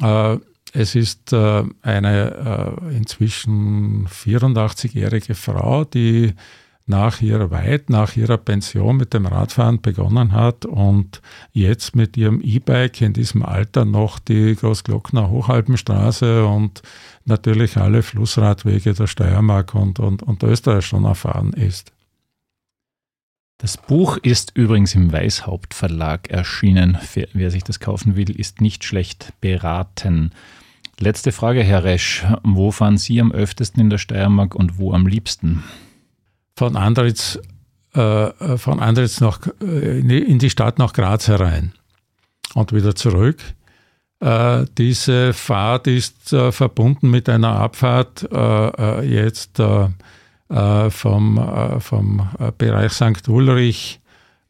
äh, 0.00 0.38
es 0.72 0.94
ist 0.94 1.34
äh, 1.34 1.64
eine 1.82 2.78
äh, 2.90 2.96
inzwischen 2.96 4.08
84-jährige 4.08 5.34
Frau, 5.34 5.84
die 5.84 6.32
nach 6.86 7.20
ihrer 7.20 7.50
weit 7.50 7.90
nach 7.90 8.16
ihrer 8.16 8.38
Pension 8.38 8.96
mit 8.96 9.12
dem 9.12 9.26
Radfahren 9.26 9.80
begonnen 9.80 10.32
hat 10.32 10.64
und 10.64 11.20
jetzt 11.52 11.96
mit 11.96 12.16
ihrem 12.16 12.40
E-Bike 12.40 13.00
in 13.00 13.12
diesem 13.12 13.44
Alter 13.44 13.84
noch 13.84 14.20
die 14.20 14.54
Großglockner 14.54 15.28
Hochalpenstraße 15.28 16.46
und 16.46 16.82
natürlich 17.24 17.76
alle 17.76 18.02
Flussradwege 18.02 18.94
der 18.94 19.08
Steiermark 19.08 19.74
und, 19.74 19.98
und, 19.98 20.22
und 20.22 20.42
Österreich 20.44 20.86
schon 20.86 21.04
erfahren 21.04 21.52
ist. 21.52 21.92
Das 23.58 23.78
Buch 23.78 24.18
ist 24.18 24.52
übrigens 24.54 24.94
im 24.94 25.10
Weißhaupt 25.10 25.74
Verlag 25.74 26.30
erschienen. 26.30 26.98
Wer 27.32 27.50
sich 27.50 27.64
das 27.64 27.80
kaufen 27.80 28.14
will, 28.14 28.30
ist 28.38 28.60
nicht 28.60 28.84
schlecht 28.84 29.32
beraten. 29.40 30.30
Letzte 31.00 31.32
Frage, 31.32 31.62
Herr 31.62 31.82
Resch. 31.82 32.24
Wo 32.42 32.70
fahren 32.70 32.98
Sie 32.98 33.20
am 33.20 33.32
öftesten 33.32 33.80
in 33.80 33.90
der 33.90 33.98
Steiermark 33.98 34.54
und 34.54 34.78
wo 34.78 34.92
am 34.92 35.06
liebsten? 35.06 35.64
Von 36.56 36.76
Andritz, 36.76 37.38
äh, 37.94 38.56
von 38.56 38.80
Andritz 38.80 39.20
nach, 39.20 39.40
äh, 39.62 40.00
in 40.00 40.38
die 40.38 40.50
Stadt 40.50 40.78
nach 40.78 40.92
Graz 40.92 41.28
herein 41.28 41.72
und 42.54 42.72
wieder 42.72 42.94
zurück. 42.94 43.38
Äh, 44.20 44.64
diese 44.78 45.34
Fahrt 45.34 45.86
ist 45.86 46.32
äh, 46.32 46.50
verbunden 46.50 47.10
mit 47.10 47.28
einer 47.28 47.60
Abfahrt 47.60 48.26
äh, 48.32 48.36
äh, 48.36 49.04
jetzt 49.04 49.60
vom, 50.88 51.80
vom 51.80 52.28
Bereich 52.56 52.92
St. 52.92 53.28
Ulrich 53.28 54.00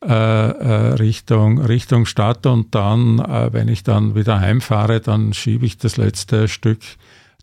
Richtung, 0.05 1.59
Richtung 1.59 2.05
Stadt 2.05 2.45
und 2.45 2.75
dann, 2.75 3.17
wenn 3.17 3.69
ich 3.69 3.83
dann 3.83 4.15
wieder 4.15 4.39
heimfahre, 4.39 5.01
dann 5.01 5.33
schiebe 5.33 5.65
ich 5.65 5.79
das 5.79 5.97
letzte 5.97 6.49
Stück 6.49 6.81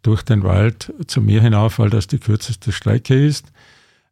durch 0.03 0.21
den 0.21 0.43
Wald 0.43 0.93
zu 1.07 1.19
mir 1.19 1.41
hinauf, 1.41 1.79
weil 1.79 1.89
das 1.89 2.05
die 2.05 2.19
kürzeste 2.19 2.71
Strecke 2.71 3.25
ist. 3.25 3.51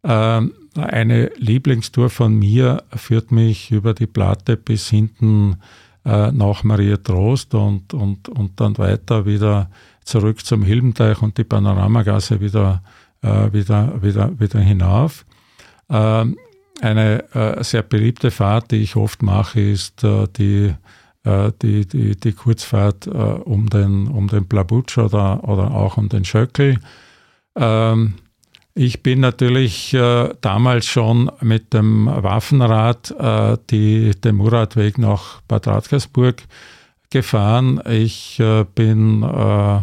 Ähm, 0.04 0.54
eine 0.76 1.32
Lieblingstour 1.38 2.10
von 2.10 2.34
mir 2.34 2.84
führt 2.96 3.32
mich 3.32 3.72
über 3.72 3.94
die 3.94 4.08
Platte 4.08 4.58
bis 4.58 4.90
hinten 4.90 5.58
äh, 6.06 6.32
nach 6.32 6.64
Maria 6.64 6.98
Trost 6.98 7.54
und, 7.54 7.94
und, 7.94 8.30
und 8.30 8.60
dann 8.60 8.78
weiter 8.78 9.26
wieder 9.26 9.70
zurück 10.04 10.44
zum 10.46 10.64
Hilbenteich 10.64 11.22
und 11.22 11.38
die 11.38 11.44
Panoramagasse 11.44 12.40
wieder, 12.40 12.82
äh, 13.22 13.52
wieder, 13.52 14.02
wieder, 14.02 14.40
wieder 14.40 14.60
hinauf. 14.60 15.26
Ähm, 15.90 16.38
eine 16.82 17.24
äh, 17.36 17.64
sehr 17.64 17.84
beliebte 17.84 18.32
Fahrt, 18.32 18.72
die 18.72 18.78
ich 18.78 18.96
oft 18.96 19.22
mache, 19.22 19.62
ist 19.62 20.02
die, 20.04 20.74
die, 21.62 21.86
die, 21.86 22.16
die 22.16 22.32
Kurzfahrt 22.34 23.06
um 23.06 23.70
den, 23.70 24.08
um 24.08 24.28
den 24.28 24.48
Plabutsch 24.48 24.98
oder, 24.98 25.48
oder 25.48 25.70
auch 25.70 25.98
um 25.98 26.10
den 26.10 26.26
Schöckel. 26.26 26.80
Ähm, 27.56 28.16
ich 28.74 29.04
bin 29.04 29.20
natürlich 29.20 29.94
äh, 29.94 30.34
damals 30.40 30.86
schon 30.86 31.30
mit 31.42 31.74
dem 31.74 32.06
Waffenrad 32.06 33.12
äh, 33.12 33.58
die, 33.70 34.12
den 34.12 34.36
Muradweg 34.36 34.98
nach 34.98 35.42
Bad 35.42 35.68
Radkersburg 35.68 36.44
gefahren. 37.10 37.82
Ich 37.90 38.40
äh, 38.40 38.64
bin 38.64 39.24
äh, 39.24 39.78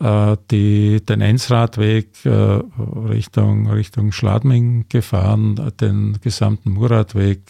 äh, 0.00 0.36
die, 0.50 1.04
den 1.04 1.20
Enzradweg 1.20 2.24
äh, 2.24 2.30
Richtung, 2.30 3.68
Richtung 3.68 4.12
Schladming 4.12 4.86
gefahren, 4.88 5.72
den 5.80 6.18
gesamten 6.22 6.70
Muradweg, 6.70 7.40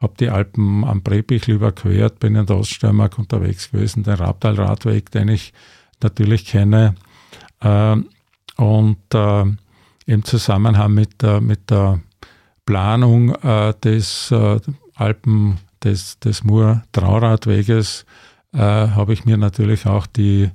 habe 0.00 0.14
die 0.20 0.28
Alpen 0.28 0.84
am 0.84 1.02
Brebichl 1.02 1.52
überquert, 1.52 2.20
bin 2.20 2.34
in 2.34 2.44
der 2.44 2.58
Oststeiermark 2.58 3.18
unterwegs 3.18 3.70
gewesen, 3.70 4.02
den 4.02 4.14
Rabtalradweg, 4.14 5.10
den 5.10 5.28
ich 5.28 5.54
natürlich 6.02 6.44
kenne. 6.44 6.94
und 7.60 8.98
im 10.06 10.24
Zusammenhang 10.24 10.94
mit 10.94 11.22
der, 11.22 11.40
mit 11.40 11.70
der 11.70 12.00
Planung 12.66 13.34
äh, 13.36 13.74
des 13.82 14.30
äh, 14.30 14.60
Alpen, 14.94 15.58
des, 15.82 16.18
des 16.18 16.44
Mur-Trauradweges, 16.44 18.06
äh, 18.52 18.58
habe 18.58 19.12
ich 19.12 19.24
mir 19.24 19.36
natürlich 19.36 19.86
auch 19.86 20.06
die, 20.06 20.50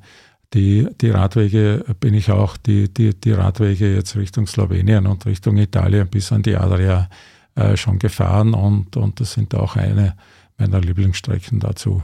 die, 0.53 0.87
die 1.01 1.09
Radwege, 1.09 1.85
bin 1.99 2.13
ich 2.13 2.31
auch 2.31 2.57
die, 2.57 2.91
die, 2.91 3.13
die 3.13 3.31
Radwege 3.31 3.93
jetzt 3.93 4.15
Richtung 4.15 4.47
Slowenien 4.47 5.05
und 5.05 5.25
Richtung 5.25 5.57
Italien 5.57 6.07
bis 6.07 6.31
an 6.31 6.41
die 6.41 6.55
Adria 6.55 7.09
äh, 7.55 7.77
schon 7.77 7.99
gefahren 7.99 8.53
und, 8.53 8.97
und 8.97 9.19
das 9.19 9.33
sind 9.33 9.53
auch 9.53 9.75
eine 9.75 10.15
meiner 10.57 10.81
Lieblingsstrecken 10.81 11.59
dazu. 11.59 12.03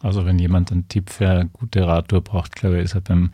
Also 0.00 0.24
wenn 0.24 0.38
jemand 0.38 0.70
einen 0.70 0.88
Tipp 0.88 1.10
für 1.10 1.28
eine 1.28 1.48
gute 1.48 1.86
Radtour 1.86 2.22
braucht, 2.22 2.54
glaube 2.54 2.78
ich, 2.78 2.84
ist 2.84 2.94
er 2.94 3.00
beim 3.00 3.30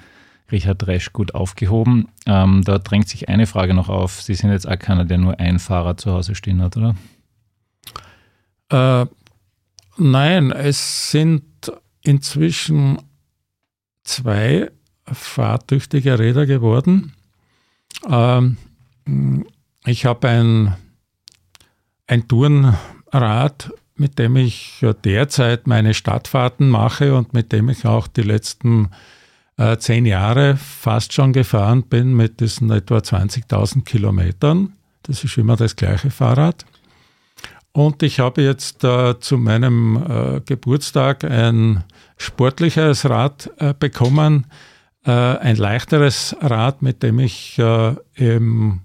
Richard 0.51 0.87
Resch 0.87 1.13
gut 1.13 1.35
aufgehoben. 1.35 2.09
Ähm, 2.27 2.63
da 2.65 2.79
drängt 2.79 3.09
sich 3.09 3.29
eine 3.29 3.47
Frage 3.47 3.75
noch 3.75 3.89
auf. 3.89 4.23
Sie 4.23 4.35
sind 4.35 4.51
jetzt 4.51 4.69
auch 4.69 4.79
keiner, 4.79 5.05
der 5.05 5.19
nur 5.19 5.41
ein 5.41 5.59
Fahrer 5.59 5.97
zu 5.97 6.13
Hause 6.13 6.35
stehen 6.35 6.63
hat, 6.63 6.77
oder? 6.77 6.95
Äh, 8.71 9.07
nein, 9.97 10.51
es 10.51 11.11
sind 11.11 11.45
inzwischen 12.03 12.99
zwei 14.05 14.71
fahrtüchtige 15.11 16.19
Räder 16.19 16.47
geworden. 16.47 17.15
Ähm, 18.09 18.57
ich 19.87 20.07
habe 20.07 20.29
ein, 20.29 20.77
ein 22.07 22.29
Tourenrad 22.29 23.73
mit 23.97 24.19
dem 24.19 24.37
ich 24.37 24.85
derzeit 25.05 25.67
meine 25.67 25.95
Stadtfahrten 25.95 26.69
mache 26.69 27.15
und 27.15 27.33
mit 27.33 27.53
dem 27.53 27.69
ich 27.69 27.87
auch 27.87 28.07
die 28.07 28.23
letzten 28.23 28.91
äh, 29.57 29.77
zehn 29.79 30.07
Jahre 30.07 30.57
fast 30.57 31.13
schon 31.13 31.33
gefahren 31.33 31.85
bin 31.85 32.15
mit 32.15 32.41
diesen 32.41 32.71
etwa 32.71 32.99
20.000 32.99 33.85
Kilometern. 33.85 34.73
Das 35.03 35.23
ist 35.23 35.37
immer 35.39 35.57
das 35.57 35.77
gleiche 35.77 36.11
Fahrrad. 36.11 36.65
Und 37.73 38.03
ich 38.03 38.21
habe 38.21 38.43
jetzt 38.43 38.85
äh, 38.85 39.19
zu 39.19 39.37
meinem 39.37 39.97
äh, 39.97 40.41
Geburtstag 40.41 41.25
ein 41.25 41.83
sportliches 42.17 43.09
Rad 43.09 43.51
äh, 43.59 43.75
bekommen, 43.77 44.47
äh, 45.05 45.11
ein 45.11 45.57
leichteres 45.57 46.37
Rad, 46.41 46.83
mit 46.83 47.03
dem 47.03 47.19
ich 47.19 47.59
äh, 47.59 47.95
im 48.15 48.81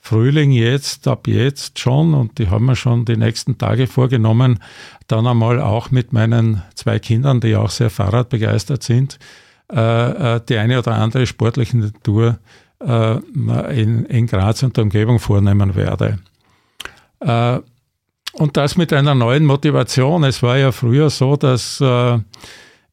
Frühling 0.00 0.50
jetzt, 0.50 1.06
ab 1.06 1.28
jetzt 1.28 1.78
schon, 1.78 2.14
und 2.14 2.38
die 2.38 2.50
haben 2.50 2.66
wir 2.66 2.74
schon 2.74 3.04
die 3.04 3.16
nächsten 3.16 3.56
Tage 3.56 3.86
vorgenommen, 3.86 4.58
dann 5.06 5.28
einmal 5.28 5.60
auch 5.60 5.92
mit 5.92 6.12
meinen 6.12 6.62
zwei 6.74 6.98
Kindern, 6.98 7.40
die 7.40 7.54
auch 7.54 7.70
sehr 7.70 7.90
Fahrradbegeistert 7.90 8.82
sind, 8.82 9.20
äh, 9.72 10.40
die 10.48 10.56
eine 10.56 10.78
oder 10.78 10.92
andere 10.92 11.26
sportliche 11.26 11.92
Tour 12.02 12.38
in, 12.84 14.06
in 14.06 14.26
Graz 14.26 14.64
und 14.64 14.76
der 14.76 14.82
Umgebung 14.82 15.20
vornehmen 15.20 15.76
werde. 15.76 16.18
Und 17.20 18.56
das 18.56 18.76
mit 18.76 18.92
einer 18.92 19.14
neuen 19.14 19.44
Motivation. 19.44 20.24
Es 20.24 20.42
war 20.42 20.58
ja 20.58 20.72
früher 20.72 21.08
so, 21.08 21.36
dass 21.36 21.80
äh, 21.80 22.18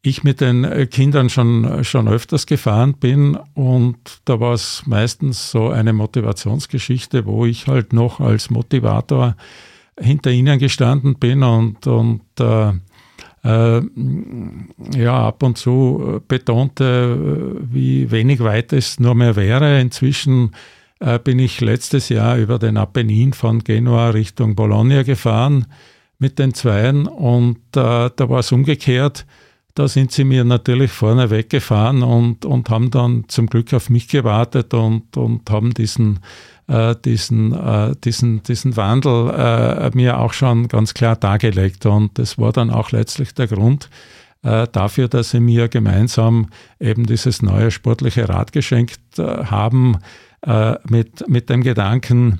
ich 0.01 0.23
mit 0.23 0.41
den 0.41 0.89
Kindern 0.89 1.29
schon, 1.29 1.83
schon 1.83 2.07
öfters 2.07 2.45
gefahren 2.45 2.93
bin 2.93 3.37
und 3.53 3.97
da 4.25 4.39
war 4.39 4.53
es 4.53 4.83
meistens 4.85 5.51
so 5.51 5.69
eine 5.69 5.91
Motivationsgeschichte, 5.93 7.25
wo 7.25 7.45
ich 7.45 7.67
halt 7.67 7.91
noch 7.91 8.19
als 8.19 8.49
Motivator 8.49 9.35
hinter 9.99 10.31
ihnen 10.31 10.57
gestanden 10.57 11.15
bin 11.15 11.43
und, 11.43 11.85
und 11.85 12.21
äh, 12.39 12.71
äh, 13.43 13.82
ja, 14.95 15.28
ab 15.28 15.43
und 15.43 15.58
zu 15.58 16.21
betonte, 16.28 17.56
wie 17.62 18.12
wenig 18.12 18.41
weit 18.41 18.73
es 18.73 18.99
nur 18.99 19.15
mehr 19.15 19.36
wäre. 19.36 19.80
Inzwischen 19.80 20.52
äh, 20.99 21.19
bin 21.19 21.39
ich 21.39 21.62
letztes 21.62 22.10
Jahr 22.10 22.38
über 22.38 22.60
den 22.60 22.78
Apennin 22.78 23.34
von 23.34 23.63
Genua 23.63 24.10
Richtung 24.10 24.56
Bologna 24.56 25.04
gefahren 25.04 25.65
mit 26.17 26.38
den 26.38 26.54
Zweien 26.54 27.08
und 27.08 27.58
äh, 27.75 28.10
da 28.15 28.30
war 28.30 28.39
es 28.39 28.52
umgekehrt. 28.52 29.25
Da 29.75 29.88
sind 29.88 30.12
sie 30.12 30.25
mir 30.25 30.43
natürlich 30.43 30.91
vorne 30.91 31.30
weggefahren 31.30 32.04
und, 32.04 32.43
und 32.43 32.69
haben 32.69 32.91
dann 32.91 33.25
zum 33.30 33.47
Glück 33.47 33.73
auf 33.73 33.89
mich 33.89 34.10
gewartet 34.10 34.73
und, 34.73 35.15
und 35.15 35.49
haben 35.49 35.73
diesen, 35.73 36.19
äh, 36.69 36.95
diesen, 37.03 37.53
äh, 37.53 37.95
diesen, 38.03 38.43
diesen 38.43 38.77
Wandel 38.77 39.32
äh, 39.32 39.91
mir 39.95 40.19
auch 40.19 40.34
schon 40.34 40.67
ganz 40.67 40.93
klar 40.93 41.15
dargelegt. 41.15 41.86
Und 41.86 42.17
das 42.17 42.38
war 42.38 42.53
dann 42.53 42.69
auch 42.69 42.91
letztlich 42.91 43.34
der 43.34 43.47
Grund 43.47 43.89
äh, 44.43 44.67
dafür, 44.71 45.08
dass 45.08 45.32
sie 45.32 45.39
mir 45.39 45.67
gemeinsam 45.67 46.49
eben 46.79 47.05
dieses 47.05 47.41
neue 47.41 47.71
sportliche 47.71 48.29
Rad 48.29 48.51
geschenkt 48.51 49.17
äh, 49.17 49.45
haben 49.45 49.97
äh, 50.41 50.75
mit, 50.88 51.27
mit 51.27 51.49
dem 51.49 51.63
Gedanken 51.63 52.39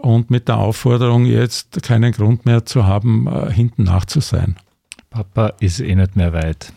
und 0.00 0.30
mit 0.30 0.48
der 0.48 0.56
Aufforderung, 0.56 1.26
jetzt 1.26 1.82
keinen 1.82 2.12
Grund 2.12 2.46
mehr 2.46 2.64
zu 2.64 2.86
haben, 2.86 3.28
hinten 3.50 3.82
nach 3.82 4.06
zu 4.06 4.20
sein. 4.20 4.56
Papa 5.10 5.52
ist 5.60 5.80
eh 5.80 5.94
nicht 5.94 6.16
mehr 6.16 6.32
weit. 6.32 6.72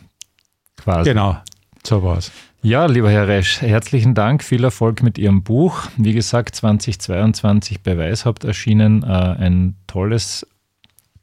Quasi. 0.76 1.10
Genau, 1.10 1.38
so 1.86 2.04
war 2.04 2.18
es. 2.18 2.30
Ja, 2.64 2.86
lieber 2.88 3.12
Herr 3.12 3.28
Resch, 3.28 3.62
herzlichen 3.62 4.16
Dank, 4.16 4.44
viel 4.44 4.64
Erfolg 4.64 5.04
mit 5.04 5.18
Ihrem 5.18 5.44
Buch. 5.44 5.88
Wie 5.96 6.14
gesagt, 6.14 6.56
2022 6.56 7.82
bei 7.82 7.98
Weishaupt 7.98 8.44
erschienen, 8.44 9.04
äh, 9.04 9.08
ein 9.08 9.76
tolles, 9.86 10.46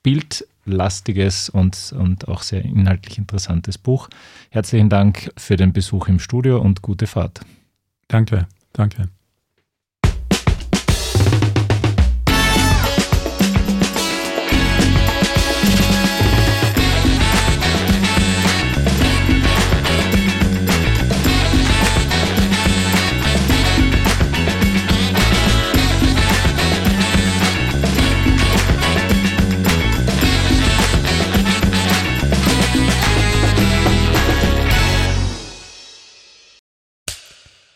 bildlastiges 0.02 1.48
und, 1.48 1.92
und 1.98 2.28
auch 2.28 2.42
sehr 2.42 2.64
inhaltlich 2.64 3.18
interessantes 3.18 3.78
Buch. 3.78 4.08
Herzlichen 4.50 4.88
Dank 4.88 5.32
für 5.36 5.56
den 5.56 5.72
Besuch 5.72 6.08
im 6.08 6.20
Studio 6.20 6.60
und 6.60 6.82
gute 6.82 7.06
Fahrt. 7.06 7.40
Danke. 8.08 8.46
Danke. 8.72 9.08